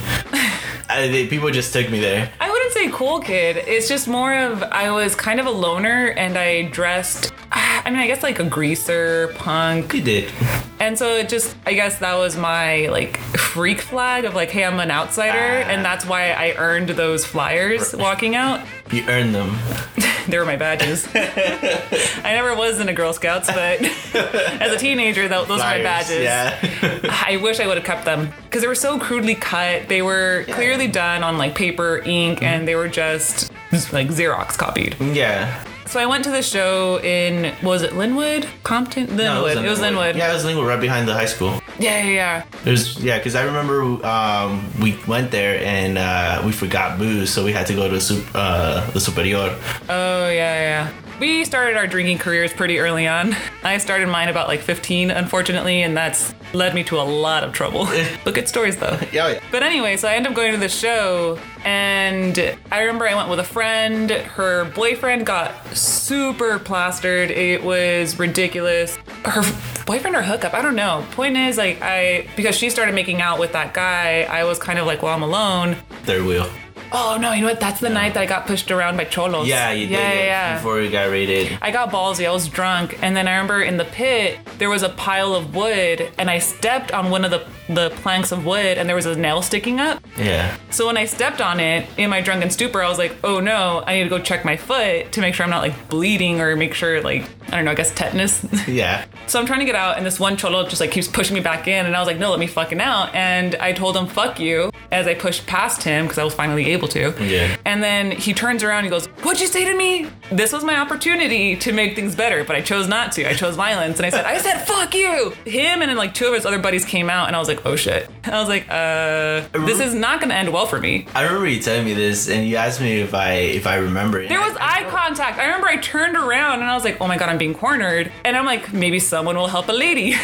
I, 0.91 1.09
they, 1.09 1.27
people 1.27 1.51
just 1.51 1.73
took 1.73 1.89
me 1.89 2.01
there. 2.01 2.31
I 2.41 2.51
wouldn't 2.51 2.73
say 2.73 2.91
cool 2.91 3.21
kid. 3.21 3.57
It's 3.57 3.89
just 3.89 4.07
more 4.09 4.35
of 4.35 4.63
I 4.65 4.91
was 4.91 5.15
kind 5.15 5.41
of 5.41 5.47
a 5.47 5.51
loner 5.51 6.09
and 6.09 6.37
I 6.37 6.65
dressed. 6.65 7.33
I 7.85 7.91
mean, 7.91 7.99
I 7.99 8.07
guess 8.07 8.23
like 8.23 8.39
a 8.39 8.45
greaser, 8.45 9.33
punk, 9.37 9.95
You 9.95 10.03
did. 10.03 10.33
and 10.81 10.99
so 10.99 11.17
it 11.17 11.29
just 11.29 11.57
I 11.67 11.73
guess 11.75 11.99
that 11.99 12.15
was 12.17 12.37
my 12.37 12.87
like 12.89 13.17
freak 13.19 13.81
flag 13.81 14.25
of 14.25 14.35
like, 14.35 14.51
hey, 14.51 14.65
I'm 14.65 14.79
an 14.81 14.91
outsider, 14.91 15.39
and 15.39 15.81
ah. 15.81 15.83
that's 15.83 16.07
why 16.07 16.33
I 16.33 16.55
earned 16.57 16.91
those 16.91 17.25
flyers 17.25 17.95
walking 17.95 18.35
out. 18.35 18.67
You 18.91 19.05
earned 19.09 19.35
them. 19.35 19.57
They 20.29 20.39
were 20.39 20.45
my 20.45 20.55
badges. 20.55 21.05
I 21.15 22.33
never 22.33 22.55
was 22.55 22.79
in 22.79 22.89
a 22.89 22.93
Girl 22.93 23.13
Scouts, 23.13 23.49
but 23.49 23.83
as 23.83 24.73
a 24.73 24.79
teenager, 24.79 25.27
tho- 25.27 25.47
those 25.47 25.59
were 25.59 25.65
my 25.65 25.81
Flyers, 25.81 25.83
badges. 25.83 26.23
Yeah. 26.23 27.25
I 27.27 27.39
wish 27.39 27.59
I 27.59 27.67
would 27.67 27.77
have 27.77 27.85
kept 27.85 28.05
them 28.05 28.33
because 28.45 28.63
they 28.63 28.69
were 28.69 28.77
so 28.77 29.01
crudely 29.01 29.35
cut. 29.35 29.89
They 29.89 30.01
were 30.01 30.45
clearly 30.51 30.87
done 30.87 31.25
on 31.25 31.39
like 31.39 31.57
paper, 31.57 32.03
ink, 32.05 32.41
and 32.41 32.69
they 32.69 32.77
were 32.77 32.87
just 32.87 33.51
like 33.93 34.09
Xerox 34.09 34.57
copied. 34.57 34.97
yeah. 35.01 35.65
So 35.93 36.01
I 36.01 36.07
went 36.07 36.25
to 36.25 36.31
the 36.31 36.41
show 36.41 36.99
in 37.01 37.55
was 37.63 37.83
it 37.83 37.91
Lynwood, 37.91 38.49
Compton, 38.63 39.09
Lynwood. 39.09 39.17
No, 39.19 39.47
it, 39.47 39.69
was 39.69 39.79
Lynwood. 39.79 40.17
Yeah, 40.17 40.31
it 40.31 40.33
was 40.33 40.43
Lynwood, 40.43 40.67
right 40.67 40.81
behind 40.81 41.07
the 41.07 41.13
high 41.13 41.27
school. 41.27 41.61
yeah, 41.79 42.03
yeah, 42.03 42.11
yeah. 42.11 42.45
It 42.65 42.71
was 42.71 43.05
yeah, 43.05 43.19
because 43.19 43.35
I 43.35 43.43
remember 43.43 43.83
um, 44.07 44.73
we 44.81 44.99
went 45.07 45.31
there 45.31 45.63
and 45.63 45.99
uh, 45.99 46.41
we 46.47 46.53
forgot 46.53 46.99
booze, 46.99 47.29
so 47.29 47.45
we 47.45 47.53
had 47.53 47.67
to 47.67 47.75
go 47.75 47.91
to 47.91 48.01
sup- 48.01 48.25
uh, 48.35 48.91
the 48.93 49.01
Superior. 49.01 49.55
Oh 49.91 50.31
yeah, 50.31 50.89
yeah. 50.89 50.93
We 51.23 51.45
started 51.45 51.77
our 51.77 51.87
drinking 51.87 52.19
careers 52.19 52.53
pretty 52.53 52.81
early 52.81 53.07
on. 53.07 53.37
I 53.63 53.79
started 53.79 54.09
mine 54.09 54.29
about 54.29 54.49
like 54.49 54.59
15, 54.59 55.13
unfortunately, 55.13 55.83
and 55.83 55.97
that's 55.97 56.35
led 56.53 56.75
me 56.75 56.83
to 56.83 56.99
a 56.99 57.07
lot 57.07 57.45
of 57.45 57.53
trouble. 57.53 57.87
but 58.25 58.35
good 58.35 58.49
stories 58.49 58.77
though. 58.77 58.99
Yeah, 59.13 59.29
yeah. 59.29 59.41
But 59.53 59.63
anyway, 59.63 59.97
so 59.99 60.09
I 60.09 60.15
end 60.15 60.27
up 60.27 60.35
going 60.35 60.51
to 60.51 60.59
the 60.59 60.69
show, 60.69 61.39
and 61.65 62.57
I 62.73 62.81
remember 62.81 63.07
I 63.07 63.15
went 63.15 63.29
with 63.29 63.39
a 63.39 63.45
friend. 63.45 64.11
Her 64.11 64.65
boyfriend 64.65 65.25
got 65.25 65.55
super 65.77 66.59
plastered. 66.59 67.31
It 67.31 67.63
was 67.63 68.19
ridiculous. 68.19 68.97
Her 69.25 69.43
boyfriend 69.87 70.17
or 70.17 70.23
hookup, 70.23 70.55
I 70.55 70.63
don't 70.63 70.75
know. 70.75 71.07
Point 71.13 71.37
is, 71.37 71.57
like, 71.57 71.81
I 71.83 72.27
because 72.35 72.57
she 72.57 72.69
started 72.69 72.97
making 72.97 73.21
out 73.21 73.39
with 73.39 73.53
that 73.53 73.75
guy, 73.75 74.23
I 74.23 74.43
was 74.43 74.59
kind 74.59 74.81
of 74.81 74.87
like, 74.87 75.03
well, 75.03 75.15
I'm 75.15 75.23
alone. 75.23 75.77
Third 76.05 76.25
wheel. 76.25 76.51
Oh 76.95 77.19
no, 77.21 77.33
you 77.33 77.41
know 77.43 77.49
what? 77.49 77.61
That's 77.61 77.81
the 77.81 77.89
night 77.89 78.15
that 78.15 78.23
I 78.23 78.27
got 78.27 78.47
pushed 78.47 78.71
around 78.71 78.97
by 78.97 79.05
cholos. 79.05 79.49
Yeah, 79.49 79.71
you 79.73 79.87
did 79.87 79.93
Yeah, 79.95 80.13
yeah, 80.13 80.25
yeah. 80.25 80.55
before 80.57 80.79
we 80.79 80.91
got 80.91 81.11
raided. 81.11 81.59
I 81.63 81.71
got 81.71 81.91
ballsy. 81.91 82.27
I 82.27 82.33
was 82.33 82.49
drunk, 82.49 82.99
and 83.03 83.17
then 83.17 83.27
I 83.29 83.33
remember 83.33 83.63
in 83.63 83.77
the 83.77 83.85
pit 83.85 84.39
there 84.59 84.69
was 84.71 84.83
a 84.83 84.89
pile 84.91 85.35
of 85.35 85.55
wood, 85.55 86.11
and 86.19 86.29
I 86.31 86.39
stepped 86.39 86.93
on 86.93 87.11
one 87.11 87.25
of 87.25 87.31
the 87.31 87.45
the 87.73 87.91
planks 88.03 88.33
of 88.33 88.45
wood, 88.45 88.77
and 88.77 88.89
there 88.89 88.97
was 88.97 89.07
a 89.07 89.15
nail 89.17 89.41
sticking 89.41 89.81
up. 89.81 90.05
Yeah. 90.19 90.55
So 90.71 90.87
when 90.87 90.97
I 90.99 91.07
stepped 91.07 91.41
on 91.41 91.61
it 91.61 91.87
in 91.97 92.11
my 92.11 92.21
drunken 92.21 92.51
stupor, 92.51 92.83
I 92.83 92.89
was 92.89 92.99
like, 92.99 93.15
"Oh 93.25 93.41
no, 93.41 93.83
I 93.87 93.95
need 93.95 94.05
to 94.05 94.11
go 94.11 94.19
check 94.19 94.45
my 94.45 94.57
foot 94.57 95.13
to 95.13 95.21
make 95.21 95.35
sure 95.35 95.45
I'm 95.45 95.51
not 95.51 95.63
like 95.63 95.89
bleeding 95.89 96.41
or 96.41 96.55
make 96.57 96.75
sure 96.75 97.01
like 97.03 97.23
I 97.49 97.57
don't 97.57 97.65
know, 97.65 97.71
I 97.71 97.75
guess 97.75 97.93
tetanus." 97.95 98.45
Yeah. 98.69 99.05
so 99.27 99.39
I'm 99.41 99.47
trying 99.47 99.61
to 99.61 99.65
get 99.67 99.75
out, 99.75 99.97
and 99.97 100.05
this 100.07 100.21
one 100.21 100.37
cholo 100.37 100.67
just 100.69 100.81
like 100.81 100.91
keeps 100.91 101.09
pushing 101.09 101.35
me 101.35 101.41
back 101.41 101.67
in, 101.69 101.87
and 101.87 101.97
I 101.97 101.99
was 102.01 102.07
like, 102.07 102.19
"No, 102.19 102.31
let 102.31 102.39
me 102.41 102.47
fucking 102.47 102.81
out." 102.81 103.15
And 103.15 103.55
I 103.57 103.73
told 103.73 103.97
him, 103.97 104.07
"Fuck 104.07 104.39
you," 104.41 104.71
as 104.91 105.07
I 105.07 105.15
pushed 105.15 105.47
past 105.47 105.83
him 105.85 106.05
because 106.05 106.19
I 106.19 106.25
was 106.25 106.35
finally 106.35 106.67
able 106.73 106.82
to. 106.89 107.15
Yeah. 107.25 107.57
And 107.65 107.83
then 107.83 108.11
he 108.13 108.33
turns 108.33 108.63
around 108.63 108.85
and 108.85 108.87
he 108.87 108.91
goes, 108.91 109.07
What'd 109.25 109.41
you 109.41 109.47
say 109.47 109.65
to 109.65 109.77
me? 109.77 110.09
This 110.31 110.53
was 110.53 110.65
my 110.65 110.77
opportunity 110.77 111.57
to 111.57 111.73
make 111.73 111.95
things 111.95 112.15
better, 112.15 112.45
but 112.45 112.57
I 112.57 112.61
chose 112.63 112.89
not 112.89 113.13
to. 113.13 113.29
I 113.29 113.35
chose 113.35 113.57
violence. 113.57 113.99
And 113.99 114.07
I 114.07 114.11
said, 114.11 114.25
I 114.25 114.39
said, 114.39 114.65
fuck 114.65 114.95
you. 114.95 115.31
Him 115.45 115.83
and 115.83 115.91
then 115.91 115.97
like 115.97 116.15
two 116.15 116.27
of 116.27 116.35
his 116.35 116.47
other 116.47 116.59
buddies 116.59 116.85
came 116.85 117.11
out 117.11 117.27
and 117.27 117.37
I 117.37 117.39
was 117.39 117.49
like, 117.49 117.65
oh 117.67 117.77
shit. 117.77 118.09
I 118.25 118.39
was 118.41 118.49
like, 118.49 118.67
uh, 118.69 119.43
this 119.67 119.81
is 119.81 119.95
not 119.95 120.21
gonna 120.21 120.35
end 120.35 120.53
well 120.53 120.67
for 120.67 120.81
me. 120.81 121.07
I 121.15 121.23
remember 121.25 121.49
you 121.49 121.61
telling 121.61 121.85
me 121.85 121.95
this, 121.95 122.29
and 122.29 122.47
you 122.49 122.57
asked 122.57 122.81
me 122.81 123.01
if 123.01 123.15
I 123.15 123.33
if 123.33 123.67
I 123.67 123.77
remember 123.77 124.21
it. 124.21 124.29
There 124.29 124.41
was 124.41 124.57
eye 124.61 124.85
contact. 124.89 125.39
I 125.39 125.45
remember 125.45 125.67
I 125.67 125.77
turned 125.77 126.17
around 126.17 126.61
and 126.61 126.71
I 126.71 126.75
was 126.75 126.85
like, 126.85 127.01
oh 127.01 127.07
my 127.07 127.19
god, 127.19 127.29
I'm 127.29 127.39
being 127.39 127.55
cornered. 127.55 128.11
And 128.25 128.37
I'm 128.37 128.47
like, 128.47 128.73
maybe 128.73 128.99
someone 128.99 129.37
will 129.37 129.49
help 129.49 129.69
a 129.69 129.73
lady. 129.73 130.15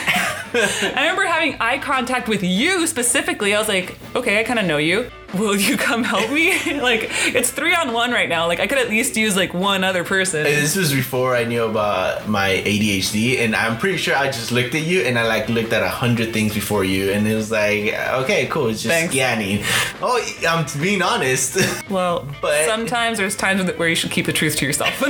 I 0.55 0.95
remember 0.97 1.27
having 1.27 1.57
eye 1.61 1.79
contact 1.79 2.29
with 2.29 2.43
you 2.43 2.87
specifically. 2.87 3.55
I 3.55 3.59
was 3.59 3.69
like, 3.69 3.97
okay, 4.15 4.41
I 4.41 4.45
kind 4.45 4.59
of 4.59 4.67
know 4.67 4.79
you. 4.79 5.11
Will 5.35 5.57
you 5.57 5.77
come 5.77 6.05
help 6.05 6.31
me? 6.31 6.53
like, 6.81 7.11
it's 7.35 7.51
three 7.51 7.75
on 7.75 7.93
one 7.93 8.13
right 8.13 8.29
now. 8.29 8.47
Like, 8.47 8.61
I 8.61 8.67
could 8.67 8.79
at 8.79 8.89
least 8.89 9.17
use 9.17 9.37
like 9.37 9.53
one 9.53 9.85
other 9.85 10.03
person. 10.05 10.41
And 10.41 10.47
this 10.57 10.75
was 10.75 10.93
before 10.93 11.37
I 11.37 11.45
knew 11.45 11.65
about 11.65 12.29
my 12.29 12.63
ADHD, 12.65 13.41
and 13.41 13.55
I'm 13.55 13.77
pretty 13.79 13.99
sure 13.99 14.17
I 14.17 14.27
just 14.27 14.53
looked 14.53 14.75
at 14.75 14.83
you 14.83 15.03
and 15.03 15.19
I 15.19 15.27
like 15.27 15.49
looked 15.49 15.73
at 15.73 15.83
a 15.83 15.89
hundred 15.89 16.33
things 16.33 16.55
before 16.55 16.85
you, 16.85 17.13
and 17.13 17.27
it 17.29 17.35
was 17.35 17.51
like, 17.51 17.93
okay, 18.23 18.47
cool, 18.47 18.69
it's 18.69 18.83
just 18.83 18.93
Thanks. 18.95 19.13
scanning. 19.15 19.63
Oh, 20.01 20.19
I'm 20.49 20.65
being 20.81 21.03
honest. 21.03 21.59
Well, 21.89 22.29
But- 22.43 22.67
sometimes 22.67 23.17
there's 23.19 23.35
times 23.37 23.63
where 23.79 23.89
you 23.89 23.95
should 23.95 24.11
keep 24.11 24.27
the 24.27 24.33
truth 24.33 24.57
to 24.57 24.67
yourself. 24.67 25.03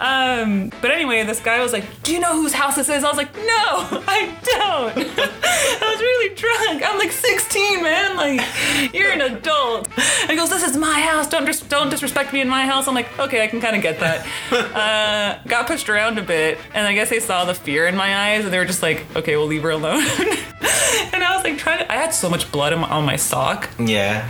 um, 0.00 0.70
but 0.80 0.90
anyway, 0.90 1.22
this 1.24 1.40
guy 1.40 1.60
was 1.62 1.72
like, 1.72 1.84
"Do 2.02 2.12
you 2.12 2.18
know 2.18 2.32
whose 2.34 2.52
house 2.52 2.76
this 2.76 2.88
is?" 2.88 3.04
I 3.04 3.08
was 3.08 3.16
like, 3.16 3.32
"No, 3.36 4.02
I 4.06 4.36
don't." 4.42 4.96
I 4.96 5.90
was 5.92 6.00
really 6.00 6.34
drunk. 6.34 6.82
I'm 6.84 6.98
like 6.98 7.12
16, 7.12 7.82
man. 7.82 8.16
Like, 8.20 8.94
you're 8.94 9.12
an 9.12 9.20
adult. 9.22 9.88
And 9.96 10.30
he 10.30 10.36
goes, 10.36 10.50
"This 10.50 10.62
is 10.62 10.76
my 10.76 11.00
house. 11.00 11.26
Don't 11.28 11.44
dis- 11.44 11.60
don't 11.60 11.90
disrespect 11.90 12.32
me 12.32 12.40
in 12.40 12.48
my 12.48 12.66
house." 12.66 12.86
I'm 12.86 12.94
like, 12.94 13.18
"Okay, 13.18 13.42
I 13.42 13.46
can 13.46 13.60
kind 13.60 13.76
of 13.76 13.82
get 13.82 14.00
that." 14.00 14.26
Uh, 14.80 15.38
got 15.48 15.66
pushed 15.66 15.88
around 15.88 16.18
a 16.18 16.22
bit, 16.22 16.58
and 16.74 16.86
I 16.86 16.94
guess 16.94 17.10
they 17.10 17.20
saw 17.20 17.44
the 17.44 17.54
fear 17.54 17.86
in 17.86 17.96
my 17.96 18.30
eyes, 18.30 18.44
and 18.44 18.52
they 18.52 18.58
were 18.58 18.64
just 18.64 18.82
like, 18.82 19.04
"Okay, 19.16 19.36
we'll 19.36 19.46
leave 19.46 19.62
her 19.62 19.70
alone." 19.70 20.02
and 21.12 21.22
I 21.24 21.32
was 21.34 21.44
like, 21.44 21.58
trying 21.58 21.78
to. 21.78 21.92
I 21.92 21.96
had 21.96 22.14
so 22.14 22.30
much 22.30 22.50
blood 22.52 22.72
on 22.72 22.80
my, 22.80 22.88
on 22.88 23.04
my 23.04 23.16
sock 23.16 23.68
yeah. 23.78 24.28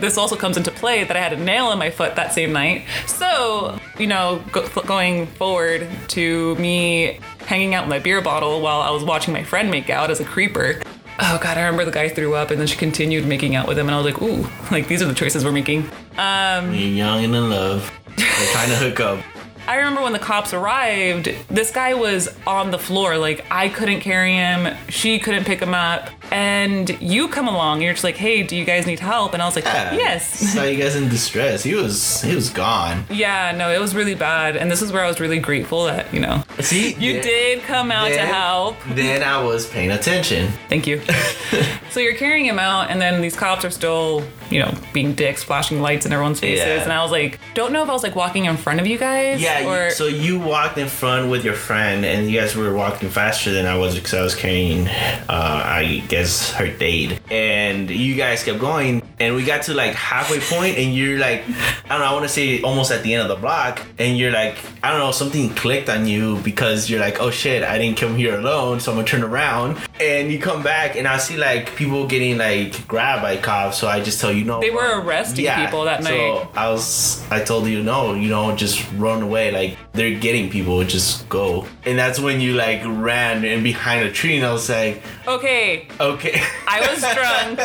this 0.00 0.18
also 0.18 0.36
comes 0.36 0.56
into 0.56 0.70
play 0.70 1.04
that 1.04 1.16
I 1.16 1.20
had 1.20 1.32
a 1.32 1.36
nail 1.36 1.70
in 1.72 1.78
my 1.78 1.90
foot 1.90 2.16
that 2.16 2.32
same 2.32 2.52
night. 2.52 2.84
So, 3.06 3.78
you 3.98 4.06
know, 4.06 4.42
go, 4.52 4.68
going 4.82 5.26
forward 5.26 5.88
to 6.08 6.56
me 6.56 7.20
hanging 7.40 7.74
out 7.74 7.84
with 7.84 7.90
my 7.90 7.98
beer 7.98 8.20
bottle 8.20 8.60
while 8.60 8.80
I 8.80 8.90
was 8.90 9.04
watching 9.04 9.32
my 9.32 9.44
friend 9.44 9.70
make 9.70 9.88
out 9.88 10.10
as 10.10 10.20
a 10.20 10.24
creeper. 10.24 10.82
Oh 11.18 11.38
god, 11.40 11.56
I 11.56 11.62
remember 11.62 11.84
the 11.84 11.90
guy 11.90 12.08
threw 12.08 12.34
up 12.34 12.50
and 12.50 12.60
then 12.60 12.66
she 12.66 12.76
continued 12.76 13.26
making 13.26 13.54
out 13.54 13.66
with 13.66 13.78
him 13.78 13.86
and 13.86 13.94
I 13.94 13.98
was 13.98 14.06
like, 14.06 14.20
ooh, 14.22 14.46
like 14.70 14.86
these 14.88 15.00
are 15.02 15.06
the 15.06 15.14
choices 15.14 15.44
we're 15.44 15.52
making. 15.52 15.88
Um, 16.18 16.74
You're 16.74 16.88
young 16.88 17.24
and 17.24 17.34
in 17.34 17.50
love. 17.50 17.90
They're 18.16 18.52
trying 18.52 18.68
to 18.68 18.76
hook 18.76 19.00
up. 19.00 19.24
I 19.68 19.76
remember 19.76 20.02
when 20.02 20.12
the 20.12 20.20
cops 20.20 20.54
arrived, 20.54 21.34
this 21.48 21.72
guy 21.72 21.94
was 21.94 22.28
on 22.46 22.70
the 22.70 22.78
floor. 22.78 23.18
Like, 23.18 23.44
I 23.50 23.68
couldn't 23.68 23.98
carry 24.00 24.32
him. 24.32 24.76
She 24.88 25.18
couldn't 25.18 25.44
pick 25.44 25.58
him 25.60 25.74
up. 25.74 26.08
And 26.36 26.90
you 27.00 27.28
come 27.28 27.48
along 27.48 27.76
and 27.76 27.84
you're 27.84 27.94
just 27.94 28.04
like, 28.04 28.16
hey, 28.16 28.42
do 28.42 28.56
you 28.56 28.66
guys 28.66 28.86
need 28.86 29.00
help? 29.00 29.32
And 29.32 29.42
I 29.42 29.46
was 29.46 29.54
like, 29.56 29.64
Yeah. 29.64 29.94
yes. 29.94 30.28
Saw 30.52 30.64
you 30.64 30.76
guys 30.76 30.94
in 30.94 31.08
distress. 31.08 31.62
He 31.62 31.74
was 31.74 32.20
he 32.20 32.34
was 32.34 32.50
gone. 32.50 33.06
Yeah, 33.08 33.52
no, 33.56 33.70
it 33.72 33.80
was 33.80 33.94
really 33.94 34.14
bad. 34.14 34.54
And 34.54 34.70
this 34.70 34.82
is 34.82 34.92
where 34.92 35.02
I 35.02 35.08
was 35.08 35.18
really 35.18 35.38
grateful 35.38 35.86
that, 35.86 36.12
you 36.12 36.20
know, 36.20 36.42
See, 36.60 36.92
you 36.96 37.14
then- 37.14 37.22
did 37.22 37.62
come 37.62 37.90
out 37.90 38.08
to 38.08 38.18
help. 38.18 38.76
Then 38.90 39.22
I 39.22 39.42
was 39.42 39.66
paying 39.66 39.90
attention. 39.90 40.52
Thank 40.68 40.86
you. 40.86 41.00
so 41.90 42.00
you're 42.00 42.14
carrying 42.16 42.44
him 42.44 42.58
out, 42.58 42.90
and 42.90 43.00
then 43.00 43.22
these 43.22 43.34
cops 43.34 43.64
are 43.64 43.70
still, 43.70 44.22
you 44.50 44.60
know, 44.60 44.72
being 44.92 45.14
dicks, 45.14 45.42
flashing 45.42 45.80
lights 45.80 46.06
in 46.06 46.12
everyone's 46.12 46.40
faces. 46.40 46.64
Yeah. 46.64 46.82
And 46.82 46.92
I 46.92 47.02
was 47.02 47.10
like, 47.10 47.38
don't 47.54 47.72
know 47.72 47.82
if 47.82 47.88
I 47.88 47.92
was 47.92 48.02
like 48.02 48.14
walking 48.16 48.44
in 48.46 48.56
front 48.56 48.80
of 48.80 48.86
you 48.86 48.98
guys. 48.98 49.40
Yeah, 49.40 49.66
Or, 49.66 49.90
so 49.90 50.06
you 50.06 50.38
walked 50.38 50.78
in 50.78 50.88
front 50.88 51.30
with 51.30 51.44
your 51.44 51.54
friend, 51.54 52.04
and 52.04 52.30
you 52.30 52.38
guys 52.38 52.56
were 52.56 52.74
walking 52.74 53.08
faster 53.08 53.52
than 53.52 53.66
I 53.66 53.76
was 53.76 53.94
because 53.94 54.14
I 54.14 54.22
was 54.22 54.34
carrying, 54.34 54.88
uh, 54.88 55.22
I 55.28 56.02
guess, 56.08 56.50
her 56.52 56.68
date. 56.68 57.20
And 57.30 57.90
you 57.90 58.14
guys 58.14 58.44
kept 58.44 58.58
going, 58.58 59.02
and 59.18 59.34
we 59.34 59.44
got 59.44 59.62
to 59.64 59.74
like 59.74 59.94
halfway 59.94 60.40
point, 60.40 60.78
and 60.78 60.94
you're 60.94 61.18
like, 61.18 61.42
I 61.84 61.88
don't 61.90 62.00
know, 62.00 62.06
I 62.06 62.12
want 62.12 62.24
to 62.24 62.28
say 62.28 62.62
almost 62.62 62.90
at 62.92 63.02
the 63.02 63.14
end 63.14 63.22
of 63.22 63.28
the 63.28 63.40
block, 63.40 63.82
and 63.98 64.16
you're 64.16 64.32
like, 64.32 64.56
I 64.82 64.90
don't 64.90 65.00
know, 65.00 65.12
something 65.12 65.50
clicked 65.50 65.88
on 65.88 66.06
you 66.06 66.38
because 66.42 66.88
you're 66.90 67.00
like, 67.00 67.20
oh 67.20 67.30
shit, 67.30 67.62
I 67.62 67.78
didn't 67.78 67.96
come 67.98 68.16
here 68.16 68.38
alone, 68.38 68.80
so 68.80 68.92
I'm 68.92 68.98
gonna 68.98 69.06
turn 69.08 69.22
around. 69.22 69.78
And 70.00 70.30
you 70.30 70.38
come 70.38 70.62
back, 70.62 70.96
and 70.96 71.08
I 71.08 71.18
see 71.18 71.36
like 71.36 71.74
people 71.76 72.06
getting 72.06 72.38
like 72.38 72.86
grabbed 72.86 73.22
by 73.22 73.36
cops, 73.36 73.78
so 73.78 73.88
I 73.88 74.00
just 74.00 74.20
tell 74.20 74.32
you 74.32 74.35
no. 74.44 74.60
They 74.60 74.70
were 74.70 75.00
arresting 75.00 75.46
people 75.46 75.84
that 75.84 76.02
night. 76.02 76.10
so 76.10 76.34
night. 76.34 76.48
I 76.56 76.70
was, 76.70 77.24
I 77.30 77.42
told 77.42 77.66
you 77.66 77.82
no, 77.82 78.14
you 78.14 78.28
know, 78.28 78.54
just 78.56 78.90
run 78.94 79.22
away. 79.22 79.50
Like 79.50 79.78
they're 79.92 80.18
getting 80.18 80.50
people, 80.50 80.82
just 80.84 81.28
go. 81.28 81.66
And 81.84 81.98
that's 81.98 82.18
when 82.18 82.40
you 82.40 82.54
like 82.54 82.82
ran 82.84 83.44
and 83.44 83.62
behind 83.62 84.06
a 84.06 84.12
tree, 84.12 84.36
and 84.36 84.46
I 84.46 84.52
was 84.52 84.68
like, 84.68 85.02
okay, 85.26 85.88
okay. 86.00 86.42
I 86.68 86.80
was 86.90 87.00
drunk. 87.14 87.60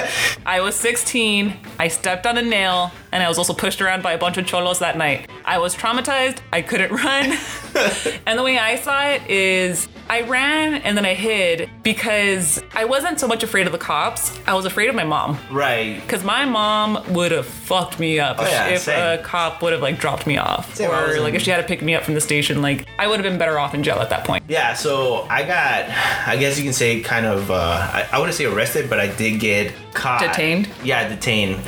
I 0.46 0.62
was 0.62 0.76
16. 0.76 1.54
I 1.80 1.88
stepped 1.88 2.26
on 2.26 2.38
a 2.38 2.42
nail, 2.42 2.92
and 3.12 3.22
I 3.24 3.28
was 3.28 3.38
also 3.38 3.54
pushed 3.54 3.82
around 3.82 4.04
by 4.04 4.14
a 4.14 4.18
bunch 4.18 4.38
of 4.38 4.46
cholos 4.46 4.80
that 4.80 4.98
night. 4.98 5.30
I 5.46 5.58
was 5.58 5.76
traumatized. 5.76 6.40
I 6.54 6.62
couldn't 6.62 6.92
run. 7.04 7.38
and 8.26 8.38
the 8.38 8.44
way 8.44 8.58
I 8.58 8.76
saw 8.76 9.06
it 9.08 9.28
is 9.30 9.88
I 10.10 10.22
ran 10.22 10.82
and 10.82 10.98
then 10.98 11.06
I 11.06 11.14
hid 11.14 11.70
because 11.84 12.62
I 12.76 12.84
wasn't 12.86 13.20
so 13.20 13.28
much 13.28 13.44
afraid 13.44 13.66
of 13.66 13.72
the 13.72 13.78
cops. 13.80 14.38
I 14.46 14.54
was 14.56 14.66
afraid 14.66 14.90
of 14.90 14.96
my 14.96 15.06
mom. 15.06 15.38
right. 15.50 16.02
Because 16.02 16.24
my 16.24 16.44
mom 16.46 17.02
would 17.14 17.32
have 17.32 17.46
fucked 17.46 17.98
me 18.00 18.20
up 18.20 18.38
Oh, 18.40 18.44
if, 18.44 18.52
yeah, 18.52 18.68
if 18.68 18.82
same. 18.82 19.20
a 19.20 19.24
cop 19.24 19.62
would 19.62 19.72
have 19.74 19.82
like 19.82 20.00
dropped 20.00 20.28
me 20.28 20.38
off, 20.38 20.76
Same, 20.76 20.92
or 20.92 21.20
like 21.22 21.30
in- 21.30 21.36
if 21.36 21.42
she 21.44 21.50
had 21.52 21.58
to 21.58 21.64
pick 21.68 21.82
me 21.82 21.96
up 21.96 22.04
from 22.04 22.14
the 22.14 22.22
station. 22.22 22.62
Like 22.62 22.86
I 23.00 23.08
would 23.08 23.20
have 23.20 23.24
been 23.30 23.40
better 23.40 23.58
off 23.58 23.74
in 23.74 23.84
jail 23.84 24.00
at 24.00 24.10
that 24.10 24.26
point. 24.26 24.44
Yeah, 24.50 24.74
so 24.74 25.26
I 25.30 25.44
got, 25.44 25.90
I 26.28 26.36
guess 26.38 26.58
you 26.58 26.64
can 26.66 26.74
say, 26.74 27.00
kind 27.02 27.26
of, 27.26 27.50
uh, 27.52 27.90
I, 27.94 28.08
I 28.12 28.20
wouldn't 28.20 28.36
say 28.36 28.46
arrested, 28.46 28.90
but 28.90 29.00
I 29.00 29.08
did 29.08 29.40
get 29.40 29.74
caught. 29.94 30.22
Detained? 30.22 30.70
Yeah, 30.84 31.08
detained. 31.08 31.58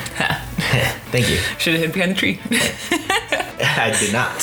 Thank 1.12 1.30
you. 1.30 1.38
Should 1.60 1.74
have 1.76 1.84
hid 1.84 1.93
behind 1.93 2.12
the 2.12 2.15
tree. 2.15 2.39
I 3.65 3.96
did 4.00 4.12
not. 4.13 4.41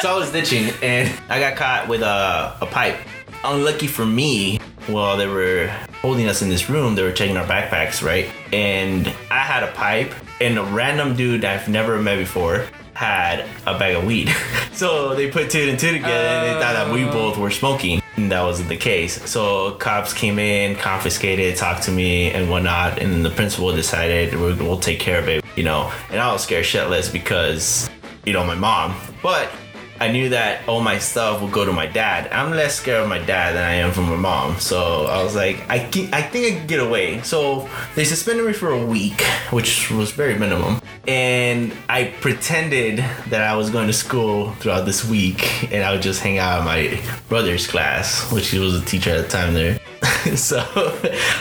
so 0.00 0.14
I 0.14 0.16
was 0.16 0.30
ditching 0.30 0.72
and 0.82 1.12
I 1.28 1.40
got 1.40 1.56
caught 1.56 1.88
with 1.88 2.02
a, 2.02 2.56
a 2.60 2.66
pipe. 2.66 2.98
Unlucky 3.44 3.86
for 3.86 4.06
me, 4.06 4.58
while 4.86 5.16
they 5.16 5.26
were 5.26 5.66
holding 6.00 6.28
us 6.28 6.42
in 6.42 6.48
this 6.48 6.68
room, 6.70 6.94
they 6.94 7.02
were 7.02 7.12
checking 7.12 7.36
our 7.36 7.46
backpacks, 7.46 8.02
right? 8.02 8.30
And 8.52 9.06
I 9.30 9.38
had 9.38 9.62
a 9.62 9.72
pipe, 9.72 10.14
and 10.40 10.58
a 10.58 10.64
random 10.64 11.16
dude 11.16 11.44
I've 11.44 11.68
never 11.68 12.00
met 12.00 12.18
before 12.18 12.66
had 12.94 13.40
a 13.66 13.78
bag 13.78 13.96
of 13.96 14.04
weed. 14.04 14.34
so 14.72 15.14
they 15.14 15.30
put 15.30 15.50
two 15.50 15.68
and 15.68 15.78
two 15.78 15.92
together 15.92 16.12
and 16.12 16.46
they 16.46 16.60
thought 16.60 16.74
that 16.74 16.92
we 16.92 17.04
both 17.04 17.36
were 17.36 17.50
smoking. 17.50 18.00
That 18.16 18.42
wasn't 18.42 18.68
the 18.68 18.76
case. 18.76 19.28
So 19.28 19.72
cops 19.72 20.12
came 20.12 20.38
in, 20.38 20.76
confiscated, 20.76 21.56
talked 21.56 21.82
to 21.84 21.90
me 21.90 22.30
and 22.30 22.48
whatnot. 22.48 22.98
And 22.98 23.24
the 23.24 23.30
principal 23.30 23.74
decided 23.74 24.34
we'll, 24.34 24.56
we'll 24.56 24.78
take 24.78 25.00
care 25.00 25.18
of 25.18 25.28
it, 25.28 25.44
you 25.56 25.64
know. 25.64 25.92
And 26.10 26.20
I 26.20 26.32
was 26.32 26.42
scared 26.42 26.64
shitless 26.64 27.12
because, 27.12 27.90
you 28.24 28.32
know, 28.32 28.44
my 28.44 28.54
mom. 28.54 28.96
But 29.22 29.50
I 30.04 30.12
knew 30.12 30.28
that 30.28 30.68
all 30.68 30.82
my 30.82 30.98
stuff 30.98 31.40
would 31.40 31.50
go 31.50 31.64
to 31.64 31.72
my 31.72 31.86
dad. 31.86 32.30
I'm 32.30 32.50
less 32.50 32.74
scared 32.74 33.04
of 33.04 33.08
my 33.08 33.20
dad 33.20 33.54
than 33.54 33.64
I 33.64 33.76
am 33.76 33.90
from 33.90 34.04
my 34.10 34.16
mom. 34.16 34.60
So 34.60 35.06
I 35.06 35.22
was 35.22 35.34
like, 35.34 35.64
I, 35.70 35.78
can, 35.78 36.12
I 36.12 36.20
think 36.20 36.44
I 36.44 36.58
can 36.58 36.66
get 36.66 36.78
away. 36.78 37.22
So 37.22 37.70
they 37.94 38.04
suspended 38.04 38.44
me 38.44 38.52
for 38.52 38.68
a 38.68 38.84
week, 38.84 39.22
which 39.50 39.90
was 39.90 40.12
very 40.12 40.38
minimum. 40.38 40.82
And 41.08 41.72
I 41.88 42.12
pretended 42.20 42.98
that 42.98 43.40
I 43.40 43.56
was 43.56 43.70
going 43.70 43.86
to 43.86 43.94
school 43.94 44.50
throughout 44.56 44.84
this 44.84 45.06
week 45.06 45.72
and 45.72 45.82
I 45.82 45.92
would 45.92 46.02
just 46.02 46.20
hang 46.20 46.36
out 46.36 46.58
in 46.58 46.64
my 46.66 47.00
brother's 47.30 47.66
class, 47.66 48.30
which 48.30 48.48
he 48.48 48.58
was 48.58 48.74
a 48.74 48.84
teacher 48.84 49.08
at 49.08 49.22
the 49.22 49.28
time 49.28 49.54
there. 49.54 49.80
so, 50.36 50.58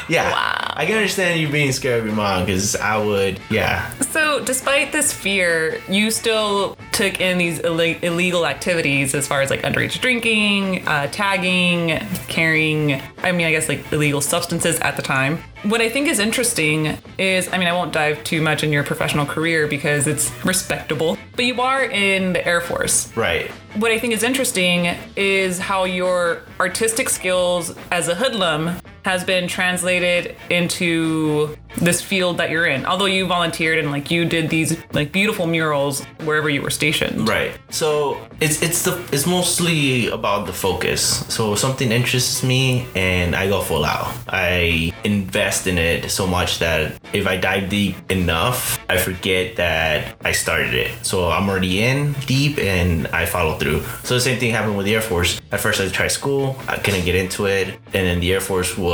yeah, 0.10 0.32
Wow. 0.32 0.74
I 0.76 0.86
can 0.86 0.96
understand 0.96 1.40
you 1.40 1.50
being 1.50 1.72
scared 1.72 2.00
of 2.00 2.06
your 2.08 2.16
mom 2.16 2.46
because 2.46 2.76
I 2.76 2.98
would, 2.98 3.40
yeah, 3.50 3.90
So, 4.02 4.44
despite 4.44 4.92
this 4.92 5.14
fear, 5.14 5.80
you 5.88 6.10
still 6.12 6.76
took 6.92 7.20
in 7.22 7.38
these 7.38 7.60
Ill- 7.64 7.80
illegal 7.80 8.46
activities 8.48 9.14
as 9.16 9.28
far 9.28 9.42
as 9.42 9.50
like 9.50 9.62
underage 9.62 10.00
drinking, 10.02 10.88
uh, 10.88 11.08
tagging, 11.08 12.00
carrying, 12.28 13.02
I 13.20 13.32
mean, 13.32 13.46
I 13.48 13.52
guess 13.52 13.70
like 13.70 13.92
illegal 13.92 14.22
substances 14.22 14.80
at 14.80 14.96
the 14.96 15.02
time. 15.02 15.38
What 15.64 15.80
I 15.82 15.90
think 15.90 16.08
is 16.08 16.20
interesting 16.20 16.98
is, 17.18 17.48
I 17.54 17.58
mean, 17.58 17.68
I 17.68 17.74
won't 17.74 17.94
dive 17.94 18.24
too 18.24 18.42
much 18.42 18.64
in 18.64 18.72
your 18.72 18.84
professional 18.84 19.26
career 19.26 19.66
because 19.68 20.08
it's 20.08 20.30
respectable, 20.44 21.18
but 21.36 21.46
you 21.46 21.62
are 21.62 21.86
in 21.86 22.34
the 22.34 22.46
Air 22.46 22.62
Force. 22.62 23.16
right. 23.16 23.50
What 23.76 23.90
I 23.90 23.98
think 23.98 24.14
is 24.14 24.22
interesting 24.22 24.96
is 25.16 25.58
how 25.58 25.86
your 25.86 26.44
artistic 26.60 27.10
skills 27.10 27.76
as 27.90 28.08
a 28.08 28.14
hoodlum 28.14 28.80
has 29.06 29.24
been 29.24 29.48
translated 29.48 30.36
into 30.50 31.58
this 31.78 32.02
field 32.02 32.38
that 32.38 32.50
you're 32.50 32.66
in. 32.66 32.86
Although 32.86 33.06
you 33.06 33.26
volunteered 33.26 33.80
and 33.80 33.92
like 33.92 34.12
you 34.12 34.26
did 34.26 34.50
these 34.50 34.78
like 34.94 35.12
beautiful 35.12 35.48
murals 35.48 36.04
wherever 36.24 36.50
you 36.50 36.62
were 36.62 36.70
stationed. 36.70 37.28
Right. 37.28 37.58
So 37.70 38.20
it's 38.40 38.62
it's 38.62 38.84
the 38.84 39.04
it's 39.12 39.26
mostly 39.26 40.08
about 40.08 40.46
the 40.46 40.54
focus. 40.54 41.26
So 41.34 41.56
something 41.56 41.92
interests 41.92 42.44
me 42.44 42.88
and 42.96 43.36
I 43.36 43.48
go 43.48 43.62
full 43.62 43.86
out. 43.86 44.14
I 44.28 44.94
invest 45.04 45.68
in 45.68 45.78
it 45.78 46.10
so 46.10 46.28
much 46.28 46.60
that 46.60 47.00
if 47.12 47.28
I 47.28 47.38
dive 47.38 47.70
deep 47.70 47.96
enough, 48.12 48.80
I 48.88 48.98
forget 48.98 49.56
that 49.58 50.16
I 50.24 50.32
started 50.32 50.74
it. 50.74 50.92
So 51.04 51.30
I'm 51.30 51.50
already 51.50 51.84
in 51.84 52.14
deep 52.26 52.58
and 52.60 53.08
I 53.08 53.26
follow 53.26 53.58
through. 53.58 53.82
So 54.04 54.16
the 54.16 54.22
same 54.22 54.40
thing 54.40 54.52
happened 54.52 54.78
with 54.78 54.86
the 54.86 54.96
Air 54.96 55.02
Force. 55.02 55.42
At 55.52 55.60
first 55.60 55.82
I 55.82 55.90
tried 55.90 56.10
school, 56.10 56.56
I 56.68 56.78
couldn't 56.78 57.06
get 57.06 57.16
into 57.16 57.46
it, 57.46 57.68
and 57.94 58.08
then 58.08 58.20
the 58.20 58.32
Air 58.34 58.42
Force 58.42 58.78
was 58.78 58.93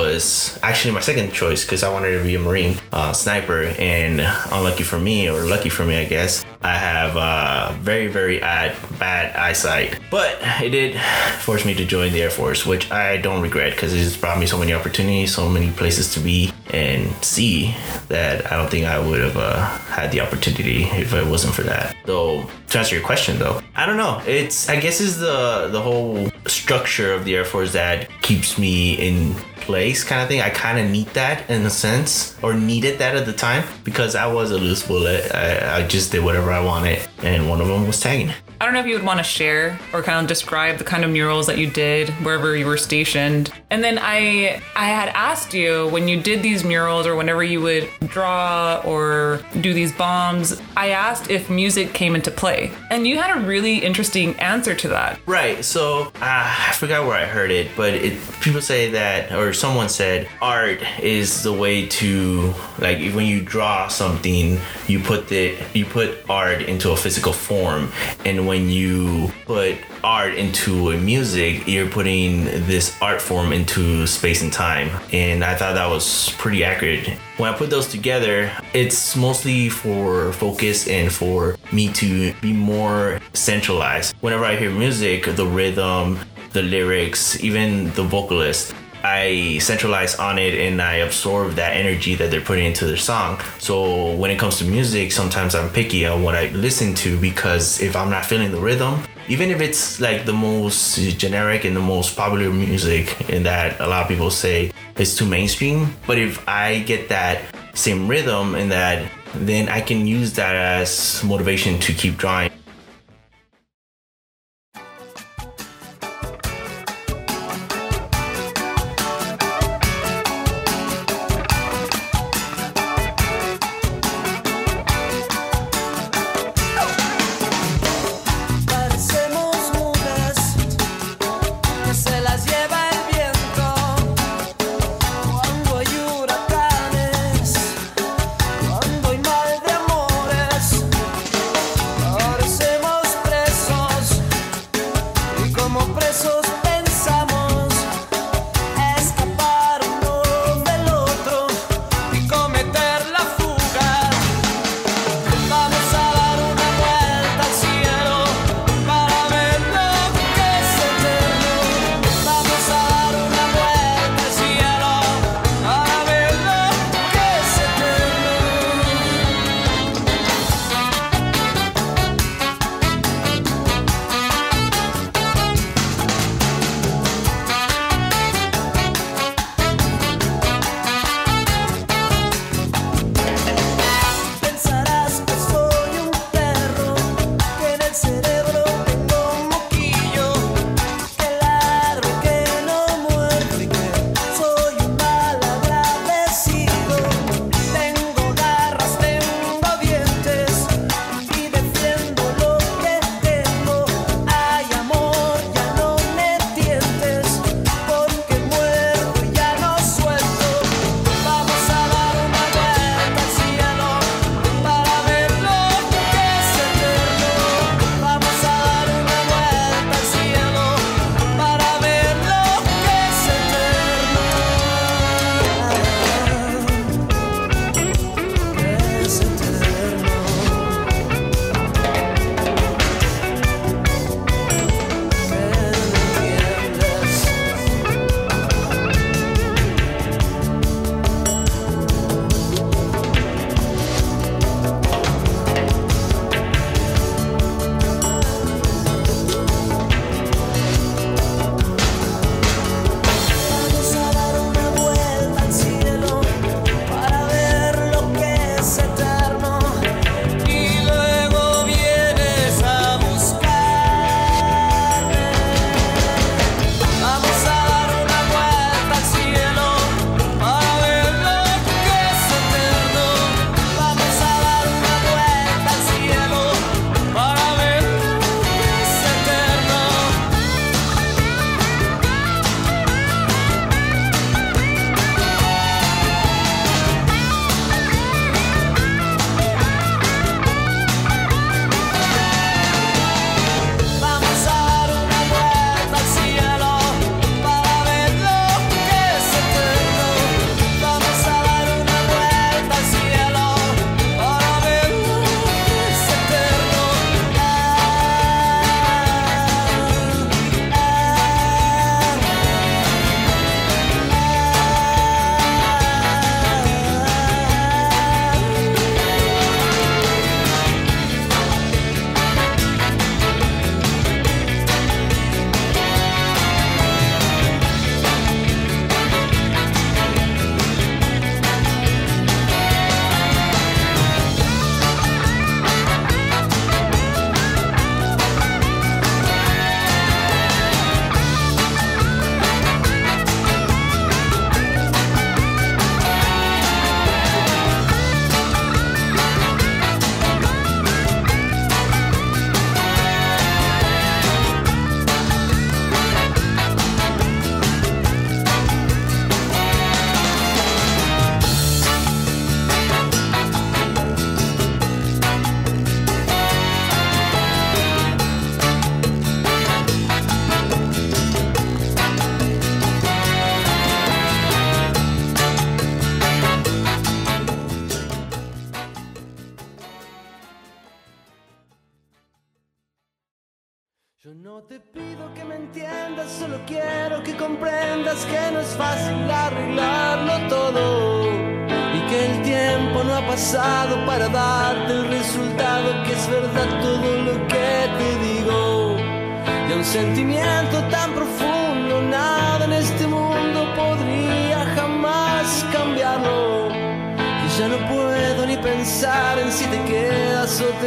actually 0.64 0.93
my 0.93 1.00
second 1.00 1.32
choice 1.32 1.64
because 1.66 1.84
I 1.84 1.91
wanted 1.91 2.18
to 2.18 2.24
be 2.24 2.36
a 2.36 2.39
Marine 2.39 2.78
uh, 2.91 3.14
sniper. 3.14 3.64
And 3.80 4.22
unlucky 4.52 4.84
for 4.84 5.00
me, 5.00 5.30
or 5.30 5.45
lucky 5.45 5.70
for 5.70 5.86
me, 5.86 5.97
I 5.97 6.06
guess, 6.06 6.45
I 6.62 6.76
have 6.76 7.16
uh, 7.16 7.74
very, 7.80 8.08
very 8.08 8.39
bad, 8.39 8.76
bad 9.00 9.36
eyesight. 9.36 10.00
But 10.12 10.38
it 10.62 10.70
did 10.70 11.00
force 11.39 11.66
me 11.66 11.74
to 11.76 11.86
join 11.86 12.12
the 12.12 12.22
Air 12.22 12.30
Force, 12.30 12.66
which 12.66 12.91
I 12.91 13.18
don't 13.18 13.41
regret 13.41 13.74
because 13.74 13.93
it 13.93 14.00
just 14.00 14.20
brought 14.20 14.39
me 14.39 14.45
so 14.45 14.58
many 14.58 14.74
opportunities, 14.74 15.34
so 15.34 15.47
many 15.47 15.72
places 15.72 16.14
to 16.14 16.20
be 16.20 16.52
and 16.72 17.12
see 17.24 17.76
that 18.10 18.52
I 18.52 18.58
don't 18.58 18.70
think 18.70 18.86
I 18.86 19.00
would 19.00 19.22
have 19.22 19.38
uh, 19.38 19.66
had 19.89 20.12
the 20.12 20.22
opportunity 20.22 20.84
if 20.84 21.14
it 21.14 21.26
wasn't 21.26 21.54
for 21.54 21.64
that. 21.64 21.95
So 22.06 22.50
to 22.70 22.78
answer 22.78 22.95
your 22.95 23.06
question, 23.06 23.39
though, 23.39 23.62
I 23.76 23.86
don't 23.86 23.97
know. 23.97 24.22
It's 24.28 24.70
I 24.70 24.80
guess 24.80 25.02
is 25.02 25.18
the 25.18 25.70
the 25.72 25.82
whole 25.82 26.30
structure 26.45 27.14
of 27.14 27.26
the 27.26 27.36
Air 27.36 27.45
Force 27.45 27.74
that 27.74 28.10
keeps 28.22 28.58
me 28.58 28.95
in 28.95 29.36
place 29.62 30.03
kind 30.03 30.22
of 30.22 30.28
thing. 30.28 30.41
I 30.41 30.49
kind 30.49 30.80
of 30.80 30.89
need 30.89 31.07
that 31.07 31.49
in 31.49 31.66
a 31.66 31.70
sense, 31.70 32.38
or 32.41 32.53
needed 32.53 32.99
that 32.99 33.16
at 33.16 33.26
the 33.26 33.34
time 33.34 33.64
because 33.84 34.16
I 34.16 34.28
was 34.28 34.51
a 34.51 34.57
loose 34.57 34.86
bullet. 34.86 35.34
I, 35.34 35.80
I 35.80 35.88
just 35.88 36.12
did 36.12 36.24
whatever 36.24 36.51
I 36.51 36.64
wanted, 36.64 36.99
and 37.24 37.49
one 37.49 37.62
of 37.62 37.68
them 37.68 37.88
was 37.88 37.99
tagging. 37.99 38.34
I 38.62 38.66
don't 38.66 38.74
know 38.74 38.82
if 38.82 38.88
you 38.88 38.95
would 38.95 39.05
want 39.05 39.20
to 39.20 39.24
share 39.24 39.80
or 39.93 40.03
kind 40.03 40.20
of 40.20 40.28
describe 40.28 40.80
the 40.80 40.84
kind 40.84 41.05
of 41.05 41.12
murals 41.12 41.47
that 41.47 41.57
you 41.57 41.70
did 41.70 42.10
wherever 42.26 42.57
you 42.57 42.66
were 42.66 42.76
stationed. 42.76 43.53
And 43.72 43.84
then 43.84 43.99
I 44.01 44.61
I 44.76 44.86
had 44.86 45.09
asked 45.09 45.53
you 45.53 45.88
when 45.89 46.07
you 46.07 46.22
did 46.22 46.41
these 46.41 46.63
murals 46.63 47.05
or 47.05 47.15
whenever 47.15 47.43
you 47.43 47.61
would 47.61 47.89
draw 48.07 48.82
or 48.84 49.41
do 49.61 49.74
these 49.74 49.91
bombs, 49.91 50.59
I 50.76 50.89
asked 50.89 51.30
if 51.30 51.49
music 51.49 51.93
came 51.93 52.15
into 52.15 52.32
play. 52.32 52.72
And 52.89 53.05
you 53.07 53.20
had 53.20 53.38
a 53.38 53.41
really 53.45 53.78
interesting 53.78 54.36
answer 54.39 54.74
to 54.76 54.88
that. 54.89 55.20
Right. 55.26 55.63
So 55.63 56.11
uh, 56.15 56.55
I 56.70 56.74
forgot 56.74 57.05
where 57.05 57.15
I 57.15 57.26
heard 57.26 57.51
it, 57.51 57.70
but 57.76 57.93
it 57.93 58.20
people 58.41 58.61
say 58.61 58.91
that, 58.91 59.32
or 59.32 59.53
someone 59.53 59.89
said, 59.89 60.28
art 60.41 60.82
is 60.99 61.43
the 61.43 61.53
way 61.53 61.88
to 61.88 62.53
like 62.80 63.13
when 63.13 63.28
you 63.28 63.41
draw 63.41 63.88
something, 63.88 64.59
you 64.88 64.99
put 64.99 65.28
the 65.28 65.57
you 65.74 65.86
put 65.86 66.28
art 66.30 66.63
into 66.63 66.91
a 66.91 66.97
physical 66.97 67.34
form, 67.34 67.91
and 68.26 68.47
when 68.47 68.70
you 68.70 69.32
put 69.45 69.78
art 70.03 70.34
into 70.36 70.91
a 70.91 70.97
music, 70.97 71.67
you're 71.67 71.89
putting 71.89 72.45
this 72.65 72.95
art 73.01 73.22
form 73.22 73.51
into 73.60 74.07
space 74.07 74.41
and 74.41 74.51
time. 74.51 74.89
And 75.12 75.43
I 75.43 75.55
thought 75.55 75.76
that 75.76 75.88
was 75.88 76.34
pretty 76.38 76.64
accurate. 76.64 77.07
When 77.38 77.53
I 77.53 77.57
put 77.57 77.70
those 77.70 77.88
together, 77.88 78.51
it's 78.74 79.16
mostly 79.16 79.70
for 79.70 80.34
focus 80.34 80.88
and 80.88 81.12
for 81.12 81.57
me 81.72 81.91
to 81.93 82.34
be 82.41 82.53
more 82.53 83.20
centralized. 83.34 84.16
Whenever 84.22 84.45
I 84.45 84.55
hear 84.55 84.72
music, 84.72 85.26
the 85.36 85.45
rhythm, 85.45 86.20
the 86.53 86.64
lyrics, 86.64 87.41
even 87.43 87.91
the 87.93 88.03
vocalist, 88.03 88.74
I 89.03 89.60
centralize 89.62 90.16
on 90.16 90.38
it 90.38 90.53
and 90.55 90.82
I 90.82 90.95
absorb 91.07 91.53
that 91.53 91.78
energy 91.78 92.16
that 92.16 92.32
they're 92.32 92.41
putting 92.41 92.66
into 92.66 92.86
their 92.86 92.97
song. 92.97 93.39
So 93.60 94.14
when 94.16 94.30
it 94.30 94.38
comes 94.38 94.57
to 94.57 94.66
music, 94.66 95.12
sometimes 95.12 95.55
I'm 95.55 95.70
picky 95.70 96.05
on 96.05 96.24
what 96.24 96.36
I 96.36 96.49
listen 96.49 96.93
to 96.95 97.18
because 97.20 97.82
if 97.82 97.95
I'm 97.95 98.10
not 98.10 98.26
feeling 98.26 98.51
the 98.51 98.60
rhythm, 98.60 99.03
even 99.30 99.52
if 99.52 99.62
it's 99.62 100.02
like 100.02 100.26
the 100.26 100.34
most 100.34 100.98
generic 101.20 101.64
and 101.64 101.76
the 101.76 101.82
most 101.82 102.18
popular 102.18 102.50
music 102.50 103.30
and 103.30 103.46
that 103.46 103.80
a 103.80 103.86
lot 103.86 104.02
of 104.02 104.08
people 104.08 104.32
say 104.32 104.72
is 104.98 105.16
too 105.16 105.26
mainstream, 105.26 105.96
but 106.08 106.18
if 106.18 106.46
I 106.50 106.80
get 106.80 107.10
that 107.10 107.42
same 107.76 108.08
rhythm 108.08 108.56
and 108.56 108.72
that 108.72 109.10
then 109.36 109.70
I 109.70 109.82
can 109.82 110.08
use 110.08 110.34
that 110.34 110.56
as 110.56 111.24
motivation 111.24 111.80
to 111.82 111.94
keep 111.94 112.18
drawing. 112.18 112.50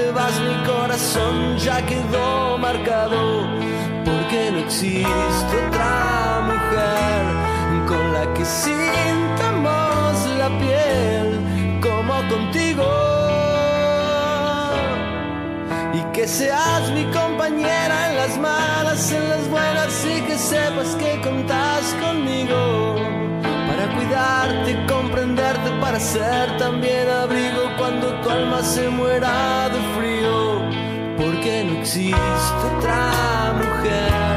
Quedas 0.03 0.09
o 0.09 0.09
te 0.09 0.11
vas, 0.11 0.41
mi 0.41 0.65
corazón 0.65 1.59
ya 1.59 1.85
quedó 1.87 2.59
marcado. 2.59 3.47
Porque 4.05 4.51
no 4.53 4.59
existe 4.59 5.57
otra 5.69 6.41
mujer 6.51 7.87
con 7.87 8.13
la 8.13 8.35
que 8.35 8.45
sintamos 8.45 10.15
la 10.39 10.49
piel 10.59 11.41
como 11.81 12.15
contigo. 12.29 12.89
Y 15.95 16.01
que 16.13 16.27
seas 16.27 16.91
mi 16.93 17.05
compañera 17.07 18.11
en 18.11 18.17
las 18.17 18.39
malas, 18.39 19.13
en 19.13 19.29
las 19.29 19.49
buenas 19.49 20.05
y 20.05 20.21
que 20.23 20.39
sepas 20.39 20.95
que 20.97 21.21
contás 21.21 21.95
conmigo 22.01 22.97
para 23.69 23.95
cuidarte, 23.95 24.87
comprenderte, 24.87 25.71
para 25.81 25.99
ser 26.01 26.57
también 26.59 27.09
abrigo 27.09 27.62
cuando 27.93 28.23
tu 28.23 28.31
alma 28.31 28.63
se 28.63 28.89
muera 28.89 29.69
de 29.69 29.81
frío. 29.97 30.63
Porque 31.17 31.65
no 31.65 31.81
existe 31.81 32.67
otra 32.77 33.53
mujer 33.59 34.32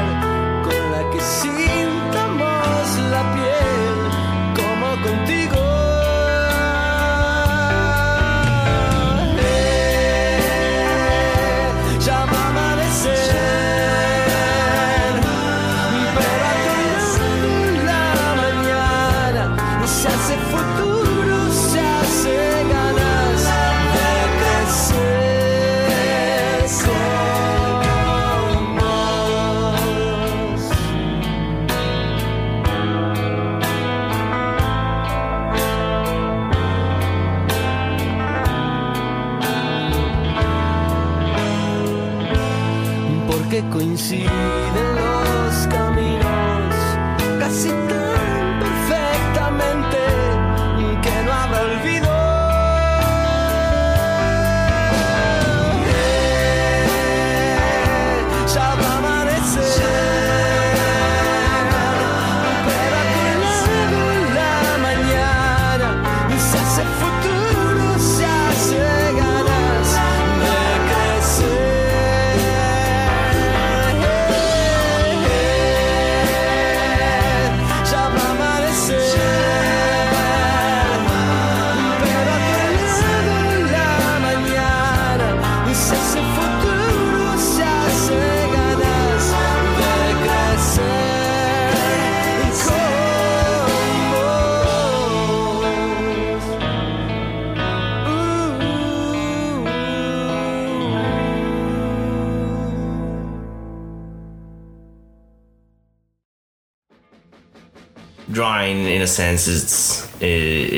a 109.06 109.08
sense 109.08 109.46
it's 109.46 109.76
it, 110.20 110.26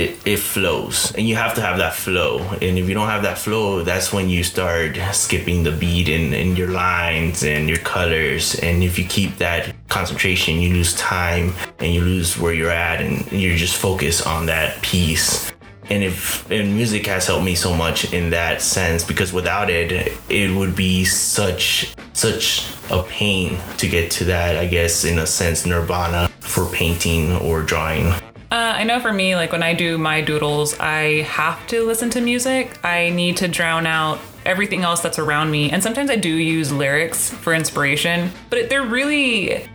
it, 0.02 0.10
it 0.32 0.38
flows. 0.38 1.12
And 1.16 1.24
you 1.28 1.36
have 1.36 1.54
to 1.54 1.62
have 1.62 1.78
that 1.78 1.94
flow. 1.94 2.40
And 2.64 2.78
if 2.80 2.84
you 2.88 2.94
don't 2.94 3.08
have 3.08 3.22
that 3.22 3.38
flow 3.38 3.82
that's 3.82 4.12
when 4.12 4.28
you 4.28 4.42
start 4.44 4.96
skipping 5.12 5.62
the 5.62 5.72
beat 5.72 6.08
in, 6.08 6.34
in 6.34 6.56
your 6.56 6.70
lines 6.86 7.42
and 7.42 7.68
your 7.68 7.82
colors. 7.96 8.44
And 8.66 8.82
if 8.82 8.98
you 8.98 9.04
keep 9.04 9.38
that 9.38 9.74
concentration 9.88 10.60
you 10.64 10.70
lose 10.74 10.94
time 10.94 11.54
and 11.78 11.88
you 11.94 12.00
lose 12.02 12.38
where 12.38 12.52
you're 12.52 12.78
at 12.88 13.00
and 13.00 13.14
you're 13.32 13.56
just 13.56 13.76
focused 13.76 14.26
on 14.26 14.46
that 14.46 14.80
piece 14.82 15.52
and 15.90 16.02
if 16.02 16.50
and 16.50 16.74
music 16.74 17.06
has 17.06 17.26
helped 17.26 17.44
me 17.44 17.54
so 17.54 17.74
much 17.74 18.12
in 18.12 18.30
that 18.30 18.60
sense 18.62 19.04
because 19.04 19.32
without 19.32 19.70
it 19.70 20.12
it 20.28 20.54
would 20.54 20.74
be 20.76 21.04
such 21.04 21.94
such 22.12 22.70
a 22.90 23.02
pain 23.04 23.58
to 23.76 23.88
get 23.88 24.10
to 24.10 24.24
that 24.24 24.56
i 24.56 24.66
guess 24.66 25.04
in 25.04 25.18
a 25.18 25.26
sense 25.26 25.66
nirvana 25.66 26.28
for 26.40 26.66
painting 26.66 27.32
or 27.36 27.62
drawing 27.62 28.12
Uh, 28.50 28.80
I 28.80 28.84
know 28.84 28.98
for 28.98 29.12
me, 29.12 29.36
like 29.36 29.52
when 29.52 29.62
I 29.62 29.74
do 29.74 29.98
my 29.98 30.22
doodles, 30.22 30.72
I 30.80 31.20
have 31.28 31.66
to 31.66 31.84
listen 31.86 32.08
to 32.16 32.20
music. 32.22 32.82
I 32.82 33.10
need 33.10 33.36
to 33.36 33.46
drown 33.46 33.86
out 33.86 34.18
everything 34.46 34.84
else 34.84 35.02
that's 35.02 35.18
around 35.18 35.50
me. 35.50 35.70
And 35.70 35.82
sometimes 35.82 36.08
I 36.08 36.16
do 36.16 36.30
use 36.34 36.72
lyrics 36.72 37.28
for 37.28 37.52
inspiration, 37.52 38.30
but 38.48 38.70
they're 38.70 38.86
really, 38.86 39.68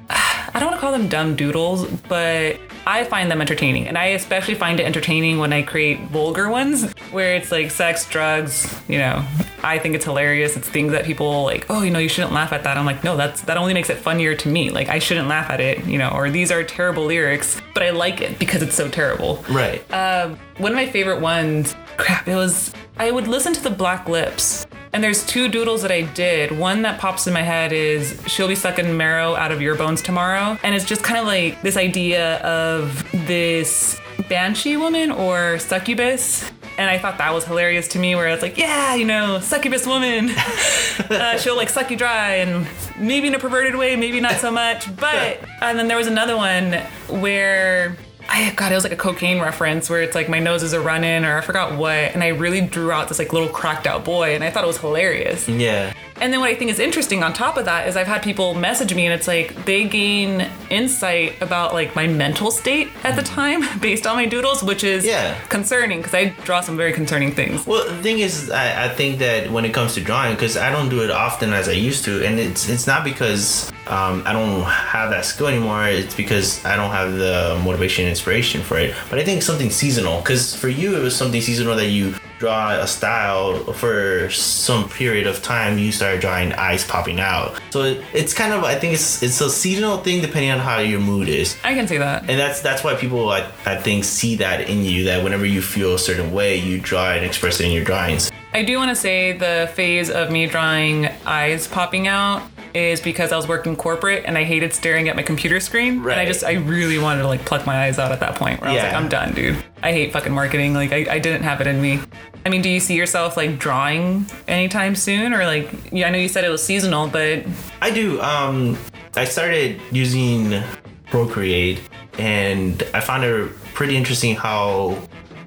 I 0.54 0.60
don't 0.60 0.68
want 0.68 0.78
to 0.78 0.82
call 0.82 0.92
them 0.92 1.08
dumb 1.08 1.36
doodles, 1.36 1.88
but 2.08 2.60
I 2.86 3.06
find 3.06 3.32
them 3.32 3.42
entertaining. 3.42 3.88
And 3.88 3.98
I 3.98 4.08
especially 4.08 4.54
find 4.56 4.80
it 4.80 4.84
entertaining 4.84 5.40
when 5.40 5.52
I 5.52 5.64
create 5.64 6.02
vulgar 6.10 6.50
ones 6.50 6.92
where 7.12 7.36
it's 7.36 7.52
like 7.52 7.72
sex, 7.72 8.08
drugs, 8.08 8.74
you 8.88 9.00
know. 9.00 9.26
I 9.64 9.80
think 9.80 9.96
it's 9.96 10.06
hilarious. 10.06 10.58
It's 10.58 10.70
things 10.70 10.92
that 10.92 11.06
people 11.06 11.44
like, 11.44 11.66
oh, 11.70 11.82
you 11.82 11.90
know, 11.90 12.00
you 12.00 12.10
shouldn't 12.10 12.34
laugh 12.34 12.52
at 12.52 12.64
that. 12.66 12.78
I'm 12.78 12.86
like, 12.86 13.04
no, 13.04 13.16
that's 13.16 13.42
that 13.42 13.58
only 13.58 13.74
makes 13.74 13.90
it 13.90 13.98
funnier 13.98 14.36
to 14.36 14.48
me. 14.50 14.70
Like 14.70 14.90
I 14.90 15.00
shouldn't 15.00 15.28
laugh 15.28 15.50
at 15.50 15.62
it, 15.62 15.86
you 15.86 15.98
know, 15.98 16.10
or 16.10 16.30
these 16.30 16.52
are 16.52 16.64
terrible 16.64 17.06
lyrics, 17.06 17.62
but 17.74 17.82
I 17.82 17.92
like 17.92 18.22
it 18.22 18.38
because 18.38 18.62
it's 18.62 18.76
so 18.76 18.90
terrible. 18.90 19.44
right 19.50 19.82
Um, 19.94 20.38
one 20.58 20.72
of 20.72 20.76
my 20.76 20.86
favorite 20.88 21.22
ones, 21.22 21.76
crap, 21.98 22.28
it 22.28 22.36
was 22.36 22.74
I 22.98 23.10
would 23.10 23.28
listen 23.28 23.54
to 23.54 23.62
the 23.62 23.72
Black 23.72 24.08
Lips. 24.08 24.68
And 24.94 25.04
there's 25.04 25.26
two 25.26 25.48
doodles 25.48 25.82
that 25.82 25.92
I 25.92 26.02
did. 26.02 26.52
One 26.52 26.84
that 26.84 27.00
pops 27.00 27.26
in 27.26 27.34
my 27.34 27.42
head 27.42 27.74
is 27.74 28.22
she'll 28.28 28.48
be 28.48 28.56
sucking 28.56 28.96
marrow 28.96 29.36
out 29.36 29.52
of 29.52 29.60
your 29.60 29.76
bones 29.76 30.04
tomorrow. 30.04 30.60
And 30.62 30.76
it's 30.76 30.86
just 30.86 31.04
kind 31.04 31.20
of 31.20 31.26
like 31.26 31.64
this 31.64 31.76
idea 31.76 32.38
of 32.42 33.04
this 33.26 34.00
banshee 34.30 34.78
woman 34.78 35.10
or 35.10 35.58
succubus. 35.58 36.52
And 36.78 36.90
I 36.90 37.00
thought 37.00 37.18
that 37.18 37.34
was 37.34 37.46
hilarious 37.46 37.88
to 37.90 38.00
me, 38.00 38.16
where 38.16 38.28
it's 38.30 38.42
like, 38.44 38.58
yeah, 38.58 38.94
you 38.94 39.06
know, 39.06 39.40
succubus 39.40 39.88
woman. 39.88 40.30
uh, 41.10 41.38
she'll 41.38 41.56
like 41.56 41.70
suck 41.70 41.92
you 41.92 41.98
dry, 41.98 42.36
and 42.36 42.68
maybe 43.00 43.28
in 43.28 43.36
a 43.36 43.40
perverted 43.40 43.76
way, 43.76 43.96
maybe 43.96 44.20
not 44.20 44.38
so 44.38 44.50
much. 44.50 44.96
But, 44.96 45.40
and 45.62 45.78
then 45.78 45.88
there 45.88 45.98
was 45.98 46.08
another 46.08 46.36
one 46.36 46.74
where 47.22 47.96
I 48.30 48.52
God, 48.56 48.72
it 48.72 48.76
was 48.76 48.84
like 48.84 48.94
a 48.94 48.98
cocaine 48.98 49.40
reference 49.40 49.90
where 49.90 50.02
it's 50.02 50.16
like 50.16 50.30
my 50.30 50.40
noses 50.40 50.74
are 50.74 50.82
running 50.82 51.24
or 51.26 51.38
I 51.38 51.42
forgot 51.42 51.78
what, 51.78 51.92
and 51.96 52.24
I 52.24 52.30
really 52.30 52.62
drew 52.62 52.92
out 52.92 53.08
this 53.08 53.20
like 53.20 53.34
little 53.34 53.50
cracked 53.50 53.86
out 53.88 54.04
boy, 54.06 54.34
and 54.36 54.44
I 54.44 54.50
thought 54.52 54.64
it 54.64 54.68
was 54.68 54.78
hilarious. 54.78 55.48
yeah 55.48 55.94
And 56.22 56.32
then 56.32 56.40
what 56.40 56.50
I 56.50 56.56
think 56.56 56.72
is 56.72 56.80
interesting 56.80 57.22
on 57.24 57.34
top 57.34 57.58
of 57.58 57.66
that 57.66 57.88
is 57.88 57.96
I've 57.98 58.08
had 58.08 58.24
people 58.24 58.54
message 58.54 58.94
me 58.96 59.06
and 59.06 59.14
it's 59.14 59.28
like 59.28 59.66
they 59.66 59.88
gain 59.88 60.50
insight 60.70 61.40
about 61.42 61.74
like 61.74 61.96
my 61.96 62.08
mental 62.08 62.50
state 62.52 62.90
at 63.04 63.16
the 63.16 63.22
time 63.24 63.62
based 63.82 64.08
on 64.08 64.16
my 64.16 64.26
doodles, 64.26 64.64
which 64.64 64.84
is 64.84 65.06
Yeah. 65.06 65.38
concerning 65.50 66.00
because 66.00 66.14
I 66.14 66.30
draw 66.46 66.62
some 66.62 66.78
very 66.78 66.94
concerning 66.94 67.32
things. 67.34 67.68
Well, 67.68 67.86
the 67.88 68.02
thing 68.02 68.20
is, 68.20 68.50
I, 68.50 68.86
I 68.86 68.90
think 68.90 69.20
that 69.20 69.52
when 69.52 69.66
it 69.66 69.74
comes 69.74 69.94
to 69.96 70.02
drawing, 70.02 70.34
because 70.36 70.56
I 70.58 70.72
don't 70.72 70.90
do 70.90 71.04
it 71.04 71.12
often 71.12 71.52
as 71.54 71.68
I 71.68 71.74
used 71.74 72.06
to, 72.06 72.24
and 72.26 72.40
it's 72.40 72.70
it's 72.70 72.88
not 72.88 73.04
because 73.04 73.72
um, 73.88 74.24
I 74.26 74.34
don't 74.34 74.64
have 74.64 75.10
that 75.10 75.26
skill 75.26 75.48
anymore. 75.48 75.88
It's 75.88 76.16
because 76.16 76.64
I 76.66 76.76
don't 76.76 76.92
have 76.92 77.14
the 77.14 77.60
motivation 77.64 78.06
and 78.06 78.10
inspiration 78.10 78.62
for 78.62 78.78
it. 78.78 78.96
But 79.10 79.20
I 79.20 79.24
think 79.24 79.42
something 79.42 79.70
seasonal, 79.70 80.20
because 80.20 80.56
for 80.56 80.70
you 80.70 80.96
it 80.96 81.02
was 81.02 81.16
something 81.16 81.42
seasonal 81.42 81.76
that 81.76 81.88
you 81.88 82.16
draw 82.40 82.72
a 82.72 82.88
style 82.88 83.72
for 83.74 84.30
some 84.30 84.90
period 84.90 85.28
of 85.28 85.42
time, 85.42 85.78
you 85.78 85.92
start 85.92 86.20
drawing 86.20 86.52
eyes 86.54 86.86
popping 86.86 87.20
out. 87.20 87.58
So 87.70 87.84
it, 87.84 88.04
it's 88.14 88.34
kind 88.34 88.54
of 88.54 88.64
I 88.64 88.76
think 88.76 88.94
it's 88.94 89.24
it's 89.24 89.40
a 89.42 89.50
seasonal 89.50 89.98
thing 89.98 90.22
depending 90.22 90.52
on 90.52 90.60
how 90.60 90.80
your 90.80 91.00
mood 91.00 91.30
is. 91.30 91.56
I 91.64 91.74
can 91.74 91.88
see 91.88 91.98
that. 91.98 92.30
And 92.30 92.40
that's 92.40 92.62
that's 92.62 92.84
why 92.84 92.96
people 92.96 93.30
I, 93.30 93.50
I 93.66 93.76
think 93.76 94.04
see 94.04 94.36
that 94.38 94.70
in 94.70 94.84
you 94.84 95.06
that 95.06 95.24
whenever 95.24 95.46
you 95.46 95.62
feel 95.62 95.96
a 95.96 96.00
certain 96.00 96.34
way, 96.34 96.58
you 96.58 96.80
draw 96.80 97.12
and 97.12 97.26
express 97.26 97.60
it 97.60 97.66
in 97.66 97.72
your 97.72 97.84
drawings. 97.84 98.32
I 98.54 98.64
do 98.64 98.78
want 98.78 98.90
to 98.90 98.96
say 98.96 99.32
the 99.32 99.72
phase 99.74 100.12
of 100.12 100.30
me 100.30 100.46
drawing 100.46 101.08
eyes 101.26 101.68
popping 101.68 102.08
out 102.08 102.44
is 102.74 103.00
because 103.02 103.32
I 103.32 103.38
was 103.38 103.48
working 103.48 103.76
corporate 103.76 104.26
and 104.26 104.38
I 104.38 104.44
hated 104.44 104.74
staring 104.74 105.10
at 105.10 105.16
my 105.16 105.24
computer 105.24 105.60
screen. 105.60 106.02
Right. 106.02 106.14
And 106.14 106.22
I 106.22 106.26
just, 106.26 106.44
I 106.44 106.54
really 106.54 106.98
wanted 106.98 107.22
to 107.22 107.28
like 107.28 107.46
pluck 107.46 107.66
my 107.66 107.84
eyes 107.84 108.00
out 108.00 108.12
at 108.12 108.20
that 108.22 108.36
point 108.36 108.62
where 108.62 108.70
I 108.70 108.74
was 108.74 108.84
like, 108.84 108.94
I'm 108.94 109.10
done, 109.10 109.34
dude. 109.34 109.64
I 109.82 109.92
hate 109.92 110.14
fucking 110.14 110.34
marketing. 110.34 110.74
Like, 110.74 110.92
I, 110.92 111.06
I 111.10 111.20
didn't 111.20 111.44
have 111.44 111.62
it 111.62 111.68
in 111.68 111.82
me. 111.82 112.00
I 112.46 112.50
mean, 112.50 112.62
do 112.62 112.70
you 112.70 112.80
see 112.80 112.96
yourself 112.96 113.38
like 113.38 113.60
drawing 113.60 114.26
anytime 114.48 114.96
soon? 114.96 115.34
Or 115.34 115.46
like, 115.46 115.72
yeah, 115.92 116.08
I 116.08 116.10
know 116.10 116.18
you 116.18 116.28
said 116.28 116.44
it 116.44 116.50
was 116.50 116.64
seasonal, 116.64 117.08
but 117.08 117.46
I 117.82 117.92
do. 117.92 118.22
Um, 118.22 118.78
I 119.16 119.26
started 119.26 119.80
using 119.92 120.64
Procreate, 121.06 121.82
and 122.18 122.82
I 122.94 123.00
found 123.00 123.24
it 123.24 123.56
pretty 123.74 123.96
interesting 123.96 124.36
how 124.36 124.98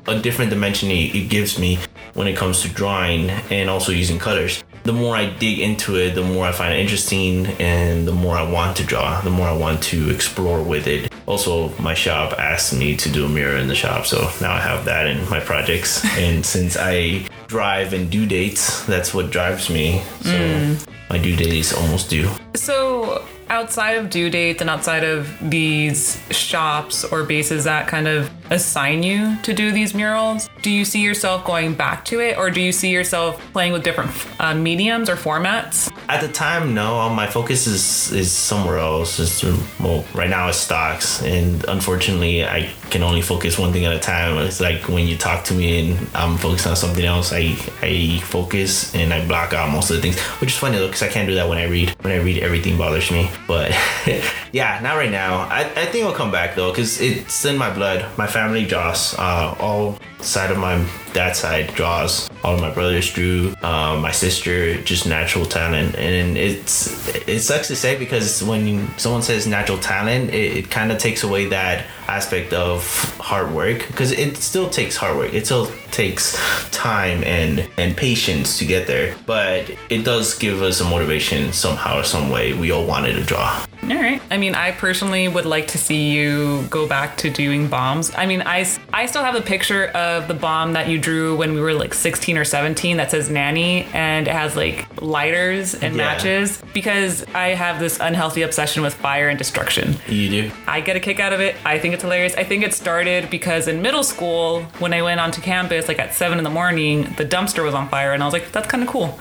a 0.06 0.18
different 0.18 0.50
dimension 0.50 0.90
it 0.90 1.14
it 1.14 1.28
gives 1.28 1.58
me 1.58 1.78
when 2.14 2.28
it 2.28 2.36
comes 2.36 2.62
to 2.62 2.68
drawing 2.68 3.28
and 3.50 3.68
also 3.68 3.92
using 3.92 4.18
colors. 4.18 4.62
The 4.86 4.92
more 4.92 5.16
I 5.16 5.26
dig 5.30 5.58
into 5.58 5.96
it, 5.96 6.14
the 6.14 6.22
more 6.22 6.46
I 6.46 6.52
find 6.52 6.72
it 6.72 6.78
interesting, 6.78 7.46
and 7.58 8.06
the 8.06 8.12
more 8.12 8.36
I 8.36 8.48
want 8.48 8.76
to 8.76 8.84
draw, 8.84 9.20
the 9.20 9.30
more 9.30 9.48
I 9.48 9.56
want 9.56 9.82
to 9.84 10.10
explore 10.10 10.62
with 10.62 10.86
it. 10.86 11.12
Also, 11.26 11.70
my 11.80 11.92
shop 11.92 12.38
asked 12.38 12.72
me 12.72 12.96
to 12.98 13.08
do 13.10 13.26
a 13.26 13.28
mirror 13.28 13.56
in 13.56 13.66
the 13.66 13.74
shop, 13.74 14.06
so 14.06 14.30
now 14.40 14.52
I 14.52 14.60
have 14.60 14.84
that 14.84 15.08
in 15.08 15.28
my 15.28 15.40
projects. 15.40 16.04
and 16.16 16.46
since 16.46 16.76
I 16.78 17.26
drive 17.48 17.94
and 17.94 18.08
due 18.08 18.26
dates, 18.26 18.86
that's 18.86 19.12
what 19.12 19.32
drives 19.32 19.68
me. 19.68 20.02
So 20.22 20.30
mm. 20.30 20.95
My 21.08 21.18
due 21.18 21.36
date 21.36 21.52
is 21.52 21.72
almost 21.72 22.10
due. 22.10 22.28
So, 22.54 23.24
outside 23.48 23.92
of 23.92 24.10
due 24.10 24.28
dates 24.28 24.60
and 24.60 24.68
outside 24.68 25.04
of 25.04 25.32
these 25.40 26.20
shops 26.30 27.04
or 27.04 27.22
bases 27.22 27.64
that 27.64 27.86
kind 27.86 28.08
of 28.08 28.30
assign 28.50 29.02
you 29.02 29.36
to 29.42 29.52
do 29.52 29.72
these 29.72 29.94
murals, 29.94 30.48
do 30.62 30.70
you 30.70 30.84
see 30.84 31.00
yourself 31.00 31.44
going 31.44 31.74
back 31.74 32.04
to 32.06 32.20
it 32.20 32.36
or 32.38 32.50
do 32.50 32.60
you 32.60 32.72
see 32.72 32.90
yourself 32.90 33.40
playing 33.52 33.72
with 33.72 33.84
different 33.84 34.10
uh, 34.40 34.54
mediums 34.54 35.08
or 35.08 35.16
formats? 35.16 35.92
At 36.08 36.20
the 36.20 36.28
time, 36.28 36.74
no. 36.74 36.98
Um, 36.98 37.14
my 37.14 37.26
focus 37.26 37.66
is 37.66 38.12
is 38.12 38.32
somewhere 38.32 38.78
else. 38.78 39.18
It's, 39.18 39.42
well, 39.80 40.04
right 40.14 40.30
now 40.30 40.48
it's 40.48 40.58
stocks, 40.58 41.22
and 41.22 41.64
unfortunately, 41.68 42.44
I 42.44 42.72
can 42.90 43.02
only 43.02 43.22
focus 43.22 43.58
one 43.58 43.72
thing 43.72 43.84
at 43.84 43.92
a 43.92 43.98
time. 43.98 44.38
It's 44.38 44.60
like 44.60 44.88
when 44.88 45.06
you 45.06 45.16
talk 45.16 45.44
to 45.44 45.54
me 45.54 45.90
and 45.90 46.08
I'm 46.14 46.36
focused 46.36 46.66
on 46.66 46.76
something 46.76 47.04
else, 47.04 47.32
I 47.32 47.56
I 47.82 48.20
focus 48.24 48.94
and 48.94 49.12
I 49.12 49.26
block 49.26 49.52
out 49.52 49.70
most 49.70 49.90
of 49.90 49.96
the 49.96 50.02
things, 50.02 50.20
which 50.40 50.52
is 50.52 50.58
funny 50.58 50.78
though, 50.78 50.86
because 50.96 51.10
I 51.10 51.12
can't 51.12 51.28
do 51.28 51.34
that 51.34 51.46
when 51.46 51.58
I 51.58 51.64
read. 51.64 51.90
When 52.00 52.12
I 52.14 52.22
read, 52.22 52.42
everything 52.42 52.78
bothers 52.78 53.10
me. 53.10 53.30
But 53.46 53.70
yeah, 54.52 54.80
not 54.82 54.96
right 54.96 55.10
now. 55.10 55.40
I, 55.40 55.60
I 55.60 55.84
think 55.84 55.96
it'll 55.96 56.12
come 56.12 56.32
back 56.32 56.56
though, 56.56 56.70
because 56.70 57.02
it's 57.02 57.44
in 57.44 57.58
my 57.58 57.72
blood. 57.72 58.06
My 58.16 58.26
family 58.26 58.64
draws. 58.64 59.14
Uh, 59.18 59.54
all 59.60 59.98
side 60.20 60.50
of 60.50 60.56
my 60.56 60.82
dad's 61.12 61.40
side 61.40 61.74
draws. 61.74 62.30
All 62.46 62.54
of 62.54 62.60
my 62.60 62.70
brothers 62.70 63.12
drew. 63.12 63.56
Uh, 63.60 63.98
my 64.00 64.12
sister 64.12 64.80
just 64.82 65.04
natural 65.04 65.44
talent, 65.44 65.96
and 65.96 66.36
it's 66.38 67.08
it 67.26 67.40
sucks 67.40 67.66
to 67.66 67.74
say 67.74 67.98
because 67.98 68.40
when 68.44 68.86
someone 68.98 69.22
says 69.22 69.48
natural 69.48 69.78
talent, 69.78 70.30
it, 70.30 70.56
it 70.58 70.70
kind 70.70 70.92
of 70.92 70.98
takes 70.98 71.24
away 71.24 71.46
that 71.46 71.86
aspect 72.06 72.52
of 72.52 72.86
hard 73.18 73.52
work 73.52 73.84
because 73.88 74.12
it 74.12 74.36
still 74.36 74.70
takes 74.70 74.96
hard 74.96 75.16
work. 75.16 75.34
It 75.34 75.46
still 75.46 75.66
takes 75.90 76.38
time 76.70 77.24
and 77.24 77.68
and 77.78 77.96
patience 77.96 78.58
to 78.58 78.64
get 78.64 78.86
there, 78.86 79.16
but 79.26 79.68
it 79.90 80.04
does 80.04 80.38
give 80.38 80.62
us 80.62 80.80
a 80.80 80.84
motivation 80.84 81.52
somehow 81.52 81.98
or 81.98 82.04
some 82.04 82.30
way. 82.30 82.52
We 82.52 82.70
all 82.70 82.86
wanted 82.86 83.14
to 83.14 83.24
draw. 83.24 83.66
All 83.88 83.96
right. 83.96 84.20
I 84.30 84.36
mean, 84.36 84.54
I 84.54 84.72
personally 84.72 85.28
would 85.28 85.46
like 85.46 85.68
to 85.68 85.78
see 85.78 86.10
you 86.10 86.64
go 86.70 86.88
back 86.88 87.16
to 87.18 87.30
doing 87.30 87.68
bombs. 87.68 88.10
I 88.16 88.26
mean, 88.26 88.42
I, 88.44 88.66
I 88.92 89.06
still 89.06 89.22
have 89.22 89.34
a 89.36 89.40
picture 89.40 89.86
of 89.88 90.26
the 90.28 90.34
bomb 90.34 90.72
that 90.72 90.88
you 90.88 90.98
drew 90.98 91.36
when 91.36 91.54
we 91.54 91.60
were 91.60 91.72
like 91.72 91.94
16 91.94 92.36
or 92.36 92.44
17 92.44 92.96
that 92.96 93.10
says 93.12 93.30
nanny 93.30 93.84
and 93.92 94.26
it 94.26 94.32
has 94.32 94.56
like 94.56 94.86
lighters 95.00 95.74
and 95.74 95.94
Yeah. 95.94 96.04
matches 96.04 96.62
because 96.74 97.24
I 97.34 97.48
have 97.48 97.78
this 97.78 98.00
unhealthy 98.00 98.42
obsession 98.42 98.82
with 98.82 98.94
fire 98.94 99.28
and 99.28 99.38
destruction. 99.38 99.96
You 100.08 100.28
do. 100.30 100.50
I 100.66 100.80
get 100.80 100.96
a 100.96 101.00
kick 101.00 101.20
out 101.20 101.32
of 101.32 101.40
it. 101.40 101.54
I 101.64 101.78
think 101.78 101.94
it's 101.94 102.02
hilarious. 102.02 102.34
I 102.34 102.44
think 102.44 102.64
it 102.64 102.74
started 102.74 103.30
because 103.30 103.68
in 103.68 103.82
middle 103.82 104.02
school, 104.02 104.62
when 104.78 104.92
I 104.94 105.02
went 105.02 105.20
onto 105.20 105.40
campus, 105.40 105.86
like 105.88 105.98
at 105.98 106.12
seven 106.14 106.38
in 106.38 106.44
the 106.44 106.50
morning, 106.50 107.02
the 107.16 107.24
dumpster 107.24 107.64
was 107.64 107.74
on 107.74 107.88
fire, 107.88 108.12
and 108.12 108.22
I 108.22 108.26
was 108.26 108.32
like, 108.32 108.50
"That's 108.52 108.66
kind 108.68 108.82
of 108.82 108.88
cool. 108.88 109.18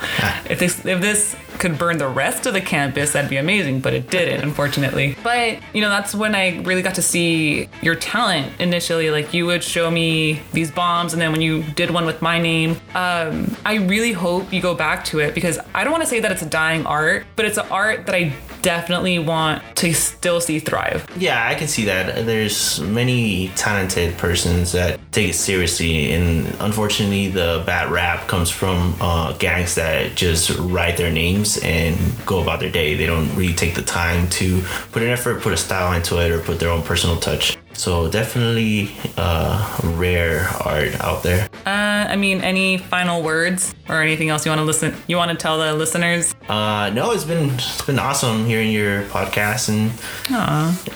if 0.50 0.60
this 0.60 0.84
if 0.86 1.02
this 1.02 1.36
could 1.60 1.78
burn 1.78 1.98
the 1.98 2.08
rest 2.08 2.46
of 2.46 2.54
the 2.54 2.62
campus, 2.62 3.14
that'd 3.14 3.30
be 3.30 3.38
amazing." 3.38 3.80
But 3.82 3.94
it 3.94 4.10
didn't, 4.10 4.55
unfortunately. 4.56 5.18
But 5.22 5.60
you 5.74 5.82
know, 5.82 5.90
that's 5.90 6.16
when 6.16 6.34
I 6.34 6.62
really 6.62 6.82
got 6.82 6.96
to 6.96 7.02
see 7.02 7.68
your 7.82 7.96
talent 7.96 8.54
initially. 8.58 9.12
Like 9.12 9.34
you 9.34 9.46
would 9.46 9.62
show 9.62 9.92
me 9.92 10.40
these 10.54 10.72
bombs, 10.72 11.12
and 11.12 11.22
then 11.22 11.34
when 11.34 11.42
you 11.42 11.64
did 11.76 11.92
one 11.92 12.06
with 12.06 12.22
my 12.22 12.40
name, 12.40 12.78
um, 12.94 13.54
I 13.66 13.76
really 13.76 14.14
hope 14.14 14.54
you 14.54 14.62
go 14.62 14.74
back 14.74 15.04
to 15.06 15.20
it 15.20 15.36
because 15.36 15.60
I 15.74 15.84
don't 15.84 15.92
want 15.92 16.04
to 16.04 16.10
say 16.10 16.22
that 16.22 16.32
it's 16.32 16.42
a 16.42 16.50
dying 16.50 16.86
art, 16.86 17.26
but 17.36 17.46
it's 17.46 17.58
an 17.58 17.68
art 17.70 18.06
that 18.06 18.16
I 18.16 18.34
definitely 18.62 19.20
want 19.20 19.62
to 19.76 19.94
still 19.94 20.42
see 20.42 20.58
thrive. 20.58 21.06
Yeah, 21.18 21.48
I 21.48 21.54
can 21.54 21.68
see 21.68 21.86
that. 21.86 22.26
There's 22.26 22.80
many 22.82 23.50
talented 23.50 24.18
persons 24.18 24.72
that 24.72 25.00
take 25.12 25.30
it 25.30 25.34
seriously, 25.34 26.14
and 26.14 26.48
unfortunately, 26.62 27.28
the 27.28 27.62
bad 27.66 27.92
rap 27.92 28.28
comes 28.28 28.50
from 28.50 28.96
uh, 29.02 29.34
gangs 29.34 29.76
that 29.76 30.16
just 30.16 30.50
write 30.58 30.98
their 30.98 31.12
names 31.12 31.60
and 31.62 31.96
go 32.26 32.42
about 32.42 32.60
their 32.60 32.72
day. 32.72 32.96
They 32.96 33.06
don't 33.06 33.30
really 33.36 33.54
take 33.54 33.76
the 33.76 33.84
time 33.84 34.28
to 34.30 34.45
put 34.92 35.02
an 35.04 35.10
effort, 35.10 35.42
put 35.42 35.54
a 35.54 35.58
style 35.58 35.94
into 35.94 36.18
it, 36.24 36.32
or 36.32 36.40
put 36.40 36.60
their 36.60 36.70
own 36.70 36.84
personal 36.84 37.18
touch. 37.20 37.58
So 37.78 38.10
definitely 38.10 38.90
uh, 39.18 39.80
rare 39.84 40.48
art 40.62 41.00
out 41.02 41.24
there. 41.24 41.50
Uh, 41.66 42.08
I 42.10 42.16
mean, 42.16 42.42
any 42.42 42.78
final 42.78 43.22
words 43.22 43.76
or 43.90 44.02
anything 44.02 44.30
else 44.30 44.46
you 44.46 44.50
want 44.50 44.60
to 44.60 44.66
listen? 44.66 44.96
You 45.08 45.18
want 45.18 45.32
to 45.32 45.38
tell 45.38 45.60
the 45.60 45.74
listeners? 45.74 46.34
Uh, 46.48 46.90
no, 46.94 47.12
it's 47.12 47.26
been 47.26 47.50
it's 47.52 47.82
been 47.82 48.00
awesome 48.00 48.46
hearing 48.46 48.72
your 48.72 49.04
podcast, 49.04 49.70
and 49.70 49.92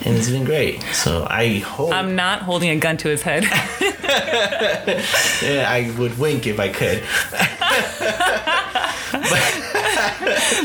and 0.06 0.18
it's 0.18 0.30
been 0.30 0.46
great. 0.46 0.82
So 0.94 1.28
I 1.30 1.60
hope 1.60 1.94
I'm 1.94 2.16
not 2.16 2.44
holding 2.44 2.70
a 2.70 2.78
gun 2.78 2.96
to 2.98 3.10
his 3.10 3.22
head. 3.22 3.44
yeah, 5.44 5.66
I 5.68 5.94
would 6.00 6.18
wink 6.18 6.48
if 6.48 6.60
I 6.60 6.70
could. 6.70 7.04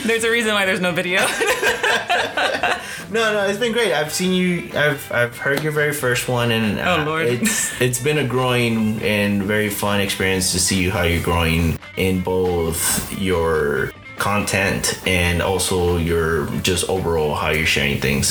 there's 0.06 0.24
a 0.24 0.30
reason 0.30 0.54
why 0.54 0.64
there's 0.64 0.80
no 0.80 0.92
video. 0.92 1.20
No, 3.10 3.32
no, 3.32 3.46
it's 3.46 3.60
been 3.60 3.72
great. 3.72 3.92
I've 3.92 4.12
seen 4.12 4.32
you. 4.32 4.70
I've 4.74 5.12
I've 5.12 5.38
heard 5.38 5.62
your 5.62 5.70
very 5.70 5.92
first 6.04 6.28
one, 6.28 6.50
and 6.52 6.78
uh, 6.78 6.98
Oh, 6.98 7.04
Lord. 7.04 7.26
it's 7.26 7.80
it's 7.80 7.98
been 7.98 8.18
a 8.18 8.28
growing 8.28 9.00
and 9.02 9.42
very 9.42 9.70
fun 9.70 10.00
experience 10.00 10.52
to 10.52 10.60
see 10.60 10.90
how 10.90 11.02
you're 11.02 11.22
growing 11.22 11.78
in 11.96 12.20
both 12.20 13.10
your 13.18 13.90
content 14.18 15.00
and 15.06 15.40
also 15.40 15.96
your 15.96 16.46
just 16.60 16.86
overall 16.90 17.34
how 17.34 17.48
you're 17.48 17.64
sharing 17.66 17.98
things 18.02 18.26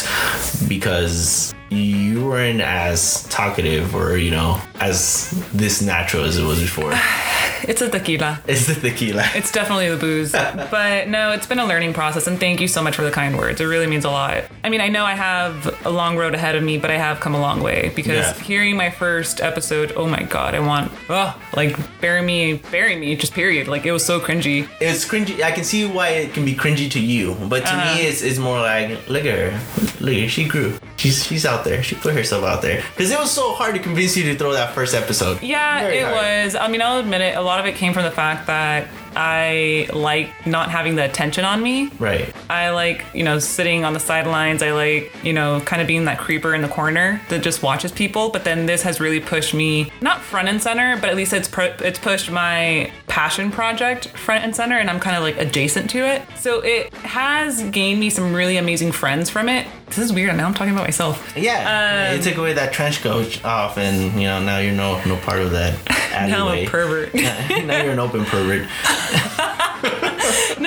because 0.70 1.52
you 1.76 2.26
weren't 2.26 2.62
as 2.62 3.24
talkative 3.30 3.96
or 3.96 4.18
you 4.18 4.32
know 4.32 4.60
as 4.80 5.32
this 5.54 5.82
natural 5.82 6.24
as 6.24 6.38
it 6.38 6.44
was 6.46 6.60
before. 6.60 6.92
it's 7.64 7.82
a 7.82 7.90
tequila. 7.90 8.42
it's 8.48 8.68
the 8.68 8.76
tequila. 8.76 9.24
It's 9.36 9.52
definitely 9.52 9.90
the 9.90 9.98
booze. 9.98 10.32
but 10.72 11.08
no, 11.08 11.32
it's 11.32 11.48
been 11.48 11.60
a 11.60 11.66
learning 11.66 11.94
process, 11.94 12.28
and 12.28 12.40
thank 12.40 12.60
you 12.62 12.68
so 12.68 12.82
much 12.84 12.96
for 12.96 13.04
the 13.04 13.12
kind 13.12 13.38
words. 13.38 13.62
It 13.62 13.66
really 13.66 13.88
means 13.88 14.06
a 14.06 14.10
lot. 14.12 14.44
I 14.64 14.70
mean, 14.70 14.82
I 14.82 14.90
know 14.90 15.06
I 15.06 15.14
have 15.16 15.86
a 15.86 15.90
long 15.90 16.18
road 16.18 16.34
ahead 16.36 16.56
of 16.56 16.64
me, 16.64 16.78
but 16.78 16.92
I 16.92 16.98
have 16.98 17.20
come 17.20 17.34
a 17.36 17.40
long 17.40 17.62
way 17.62 17.92
because 17.96 18.38
Yeah. 18.38 18.44
hearing 18.44 18.76
my 18.76 18.90
first 18.90 19.42
episode, 19.42 19.94
oh 19.96 20.08
my 20.08 20.24
god, 20.24 20.56
I 20.56 20.60
want, 20.60 20.92
oh, 21.10 21.40
like 21.56 21.78
bury 22.02 22.22
me, 22.22 22.56
bury 22.72 22.96
me, 22.96 23.16
just 23.16 23.34
period. 23.34 23.68
Like 23.68 23.86
it 23.86 23.92
was 23.92 24.06
so 24.06 24.20
cringy. 24.20 24.68
it's 24.82 25.06
cringy. 25.06 25.42
I 25.42 25.52
can 25.52 25.64
see 25.64 25.86
why 25.86 26.10
it 26.10 26.34
can 26.34 26.44
be 26.46 26.54
cringy 26.56 26.90
to 26.92 27.00
you, 27.00 27.36
but 27.48 27.62
to 27.66 27.74
Uh-huh. 27.74 27.96
me, 27.96 28.02
it's, 28.08 28.22
it's 28.22 28.40
more 28.40 28.60
like, 28.60 29.08
look 29.10 29.26
at 29.26 29.38
her, 29.38 29.60
look 30.00 30.16
at 30.16 30.22
her, 30.24 30.30
she 30.30 30.46
grew. 30.48 30.78
She's 30.98 31.24
she's 31.26 31.46
out 31.46 31.63
there. 31.64 31.84
She 31.84 31.96
put 31.96 32.14
herself 32.14 32.44
out 32.44 32.62
there 32.62 32.84
because 32.96 33.12
it 33.12 33.20
was 33.20 33.32
so 33.32 33.54
hard 33.54 33.76
to 33.76 33.82
convince 33.82 34.16
you 34.18 34.24
to 34.26 34.36
throw 34.38 34.54
that 34.54 34.74
first 34.74 34.94
episode. 34.94 35.42
Yeah, 35.42 35.80
Very 35.82 35.98
it 36.00 36.04
hard. 36.06 36.16
was. 36.46 36.56
I 36.56 36.68
mean, 36.68 36.82
I'll 36.82 37.00
admit 37.00 37.22
it. 37.22 37.38
A 37.38 37.42
lot 37.42 37.60
of 37.60 37.66
it 37.66 37.76
came 37.76 37.94
from 37.94 38.04
the 38.04 38.12
fact 38.12 38.48
that 38.48 38.88
I 39.16 39.88
like 39.94 40.30
not 40.48 40.72
having 40.72 40.96
the 40.96 41.06
attention 41.06 41.46
on 41.46 41.62
me. 41.62 41.90
Right. 42.00 42.34
I 42.50 42.72
like, 42.72 43.06
you 43.14 43.24
know, 43.24 43.38
sitting 43.40 43.86
on 43.86 43.94
the 43.94 44.00
sidelines. 44.00 44.64
I 44.64 44.72
like, 44.72 45.14
you 45.24 45.34
know, 45.34 45.60
kind 45.62 45.82
of 45.82 45.88
being 45.88 46.06
that 46.06 46.18
creeper 46.18 46.56
in 46.56 46.62
the 46.64 46.68
corner 46.68 47.22
that 47.30 47.44
just 47.44 47.62
watches 47.62 47.92
people. 47.92 48.30
But 48.30 48.44
then 48.44 48.66
this 48.66 48.82
has 48.84 49.00
really 49.00 49.20
pushed 49.20 49.54
me, 49.54 49.92
not 50.02 50.22
front 50.22 50.48
and 50.48 50.62
center, 50.62 50.96
but 51.00 51.10
at 51.12 51.16
least 51.16 51.32
it's 51.34 51.48
pro- 51.48 51.76
it's 51.80 52.00
pushed 52.00 52.32
my 52.32 52.92
passion 53.14 53.52
project 53.52 54.08
front 54.08 54.44
and 54.44 54.56
center, 54.56 54.76
and 54.76 54.90
I'm 54.90 55.00
kind 55.00 55.16
of 55.16 55.22
like 55.22 55.38
adjacent 55.38 55.88
to 55.92 56.00
it. 56.00 56.24
So 56.36 56.62
it 56.62 56.92
has 56.96 57.62
gained 57.70 58.00
me 58.00 58.10
some 58.10 58.34
really 58.34 58.58
amazing 58.58 58.92
friends 58.92 59.30
from 59.30 59.50
it. 59.50 59.68
This 59.86 60.00
is 60.00 60.12
weird. 60.12 60.36
Now 60.36 60.48
I'm 60.48 60.56
talking 60.56 60.74
about 60.74 60.86
myself. 60.86 61.32
Yeah. 61.38 62.10
Um, 62.10 62.20
it 62.20 62.24
took 62.24 62.38
away 62.38 62.54
that 62.54 62.74
trench 62.74 63.02
coat 63.02 63.46
off, 63.46 63.78
and 63.78 64.20
you 64.20 64.28
know 64.28 64.44
now 64.44 64.58
you're 64.58 64.74
no 64.74 65.00
no 65.06 65.16
part 65.18 65.42
of 65.42 65.52
that. 65.52 65.78
Now 66.14 66.48
I'm 66.48 66.60
a 66.60 66.68
pervert. 66.68 67.12
now 67.16 67.82
you're 67.84 67.92
an 67.92 67.98
open 68.00 68.24
pervert. 68.26 68.68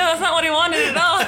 that's 0.07 0.21
not 0.21 0.33
what 0.35 0.45
he 0.45 0.51
wanted 0.51 0.85
at 0.85 0.97
all. 0.97 1.21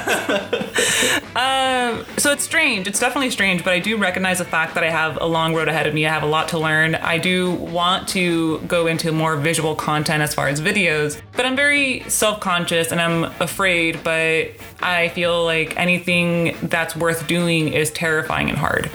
um, 1.99 2.05
so 2.17 2.33
it's 2.33 2.45
strange. 2.45 2.87
It's 2.87 3.01
definitely 3.01 3.31
strange, 3.31 3.65
but 3.65 3.73
I 3.73 3.81
do 3.81 3.97
recognize 3.97 4.39
the 4.39 4.45
fact 4.45 4.75
that 4.75 4.85
I 4.85 4.91
have 4.91 5.19
a 5.21 5.27
long 5.27 5.55
road 5.55 5.69
ahead 5.69 5.87
of 5.87 5.95
me. 5.95 6.07
I 6.07 6.13
have 6.13 6.23
a 6.23 6.27
lot 6.27 6.49
to 6.49 6.59
learn. 6.59 6.95
I 6.95 7.19
do 7.19 7.53
want 7.53 8.09
to 8.09 8.59
go 8.61 8.87
into 8.87 9.13
more 9.13 9.37
visual 9.37 9.75
content 9.75 10.23
as 10.23 10.35
far 10.35 10.49
as 10.49 10.61
videos, 10.61 11.21
but 11.33 11.45
I'm 11.47 11.57
very 11.57 12.09
self 12.09 12.41
conscious 12.41 12.93
and 12.93 13.01
I'm 13.01 13.25
afraid, 13.41 14.03
but 14.05 14.51
I 14.81 15.09
feel 15.15 15.45
like 15.45 15.77
anything 15.77 16.57
that's 16.63 16.95
worth 16.97 17.27
doing 17.27 17.73
is 17.73 17.91
terrifying 17.91 18.49
and 18.49 18.59
hard. 18.59 18.91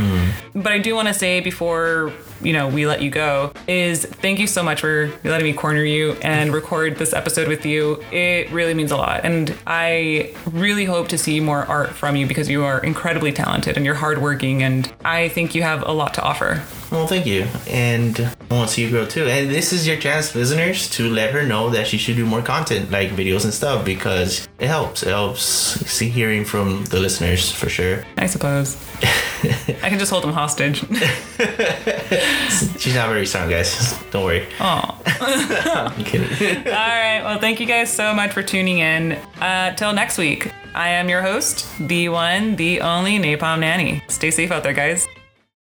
But 0.53 0.71
I 0.71 0.79
do 0.79 0.95
want 0.95 1.07
to 1.07 1.13
say 1.13 1.39
before 1.39 2.11
you 2.41 2.53
know 2.53 2.67
we 2.67 2.85
let 2.85 3.01
you 3.01 3.09
go 3.09 3.53
is 3.67 4.05
thank 4.05 4.39
you 4.39 4.47
so 4.47 4.61
much 4.61 4.81
for 4.81 5.11
letting 5.23 5.45
me 5.45 5.53
corner 5.53 5.83
you 5.83 6.13
and 6.21 6.53
record 6.53 6.97
this 6.97 7.13
episode 7.13 7.47
with 7.47 7.65
you. 7.65 8.03
It 8.11 8.51
really 8.51 8.73
means 8.73 8.91
a 8.91 8.97
lot. 8.97 9.21
And 9.23 9.55
i 9.65 10.33
really 10.51 10.85
hope 10.85 11.07
to 11.09 11.17
see 11.17 11.39
more 11.39 11.65
art 11.65 11.89
from 11.89 12.15
you 12.15 12.27
because 12.27 12.49
you 12.49 12.63
are 12.63 12.83
incredibly 12.83 13.31
talented 13.31 13.77
and 13.77 13.85
you're 13.85 13.95
hardworking 13.95 14.61
and 14.61 14.91
i 15.05 15.29
think 15.29 15.55
you 15.55 15.63
have 15.63 15.87
a 15.87 15.91
lot 15.91 16.13
to 16.15 16.21
offer. 16.21 16.63
Well, 16.91 17.07
thank 17.07 17.25
you. 17.25 17.47
And 17.67 18.29
I 18.51 18.55
want 18.55 18.67
to 18.69 18.73
see 18.75 18.83
you 18.83 18.89
grow 18.89 19.05
too. 19.05 19.25
And 19.25 19.49
this 19.49 19.73
is 19.73 19.87
your 19.87 19.97
chance, 19.97 20.35
listeners, 20.35 20.89
to 20.91 21.09
let 21.09 21.31
her 21.31 21.43
know 21.43 21.69
that 21.71 21.87
she 21.87 21.97
should 21.97 22.15
do 22.15 22.25
more 22.25 22.41
content, 22.41 22.91
like 22.91 23.09
videos 23.09 23.43
and 23.45 23.53
stuff, 23.53 23.83
because 23.83 24.47
it 24.59 24.67
helps. 24.67 25.01
It 25.03 25.09
helps 25.09 25.41
see 25.43 26.09
hearing 26.09 26.45
from 26.45 26.85
the 26.85 26.99
listeners 26.99 27.51
for 27.51 27.69
sure. 27.69 28.05
i 28.17 28.27
suppose 28.27 28.77
i 29.83 29.89
can 29.89 29.97
just 29.99 30.11
hold 30.11 30.23
them 30.23 30.33
hostage 30.33 30.79
She's 32.79 32.95
not 32.95 33.09
very 33.09 33.25
strong, 33.25 33.49
guys. 33.49 33.97
Don't 34.11 34.23
worry. 34.25 34.47
oh 34.59 35.01
I'm 35.95 36.03
kidding. 36.03 36.57
all 36.67 36.73
right 36.73 37.21
well 37.23 37.39
thank 37.39 37.59
you 37.59 37.65
guys 37.65 37.91
so 37.91 38.13
much 38.13 38.31
for 38.33 38.43
tuning 38.43 38.79
in 38.79 39.13
uh, 39.41 39.73
till 39.75 39.93
next 39.93 40.17
week 40.17 40.51
i 40.75 40.89
am 40.89 41.07
your 41.09 41.21
host 41.21 41.65
the 41.79 42.09
one 42.09 42.55
the 42.55 42.81
only 42.81 43.17
napalm 43.19 43.59
nanny 43.59 44.01
stay 44.09 44.31
safe 44.31 44.51
out 44.51 44.63
there 44.63 44.73
guys 44.73 45.07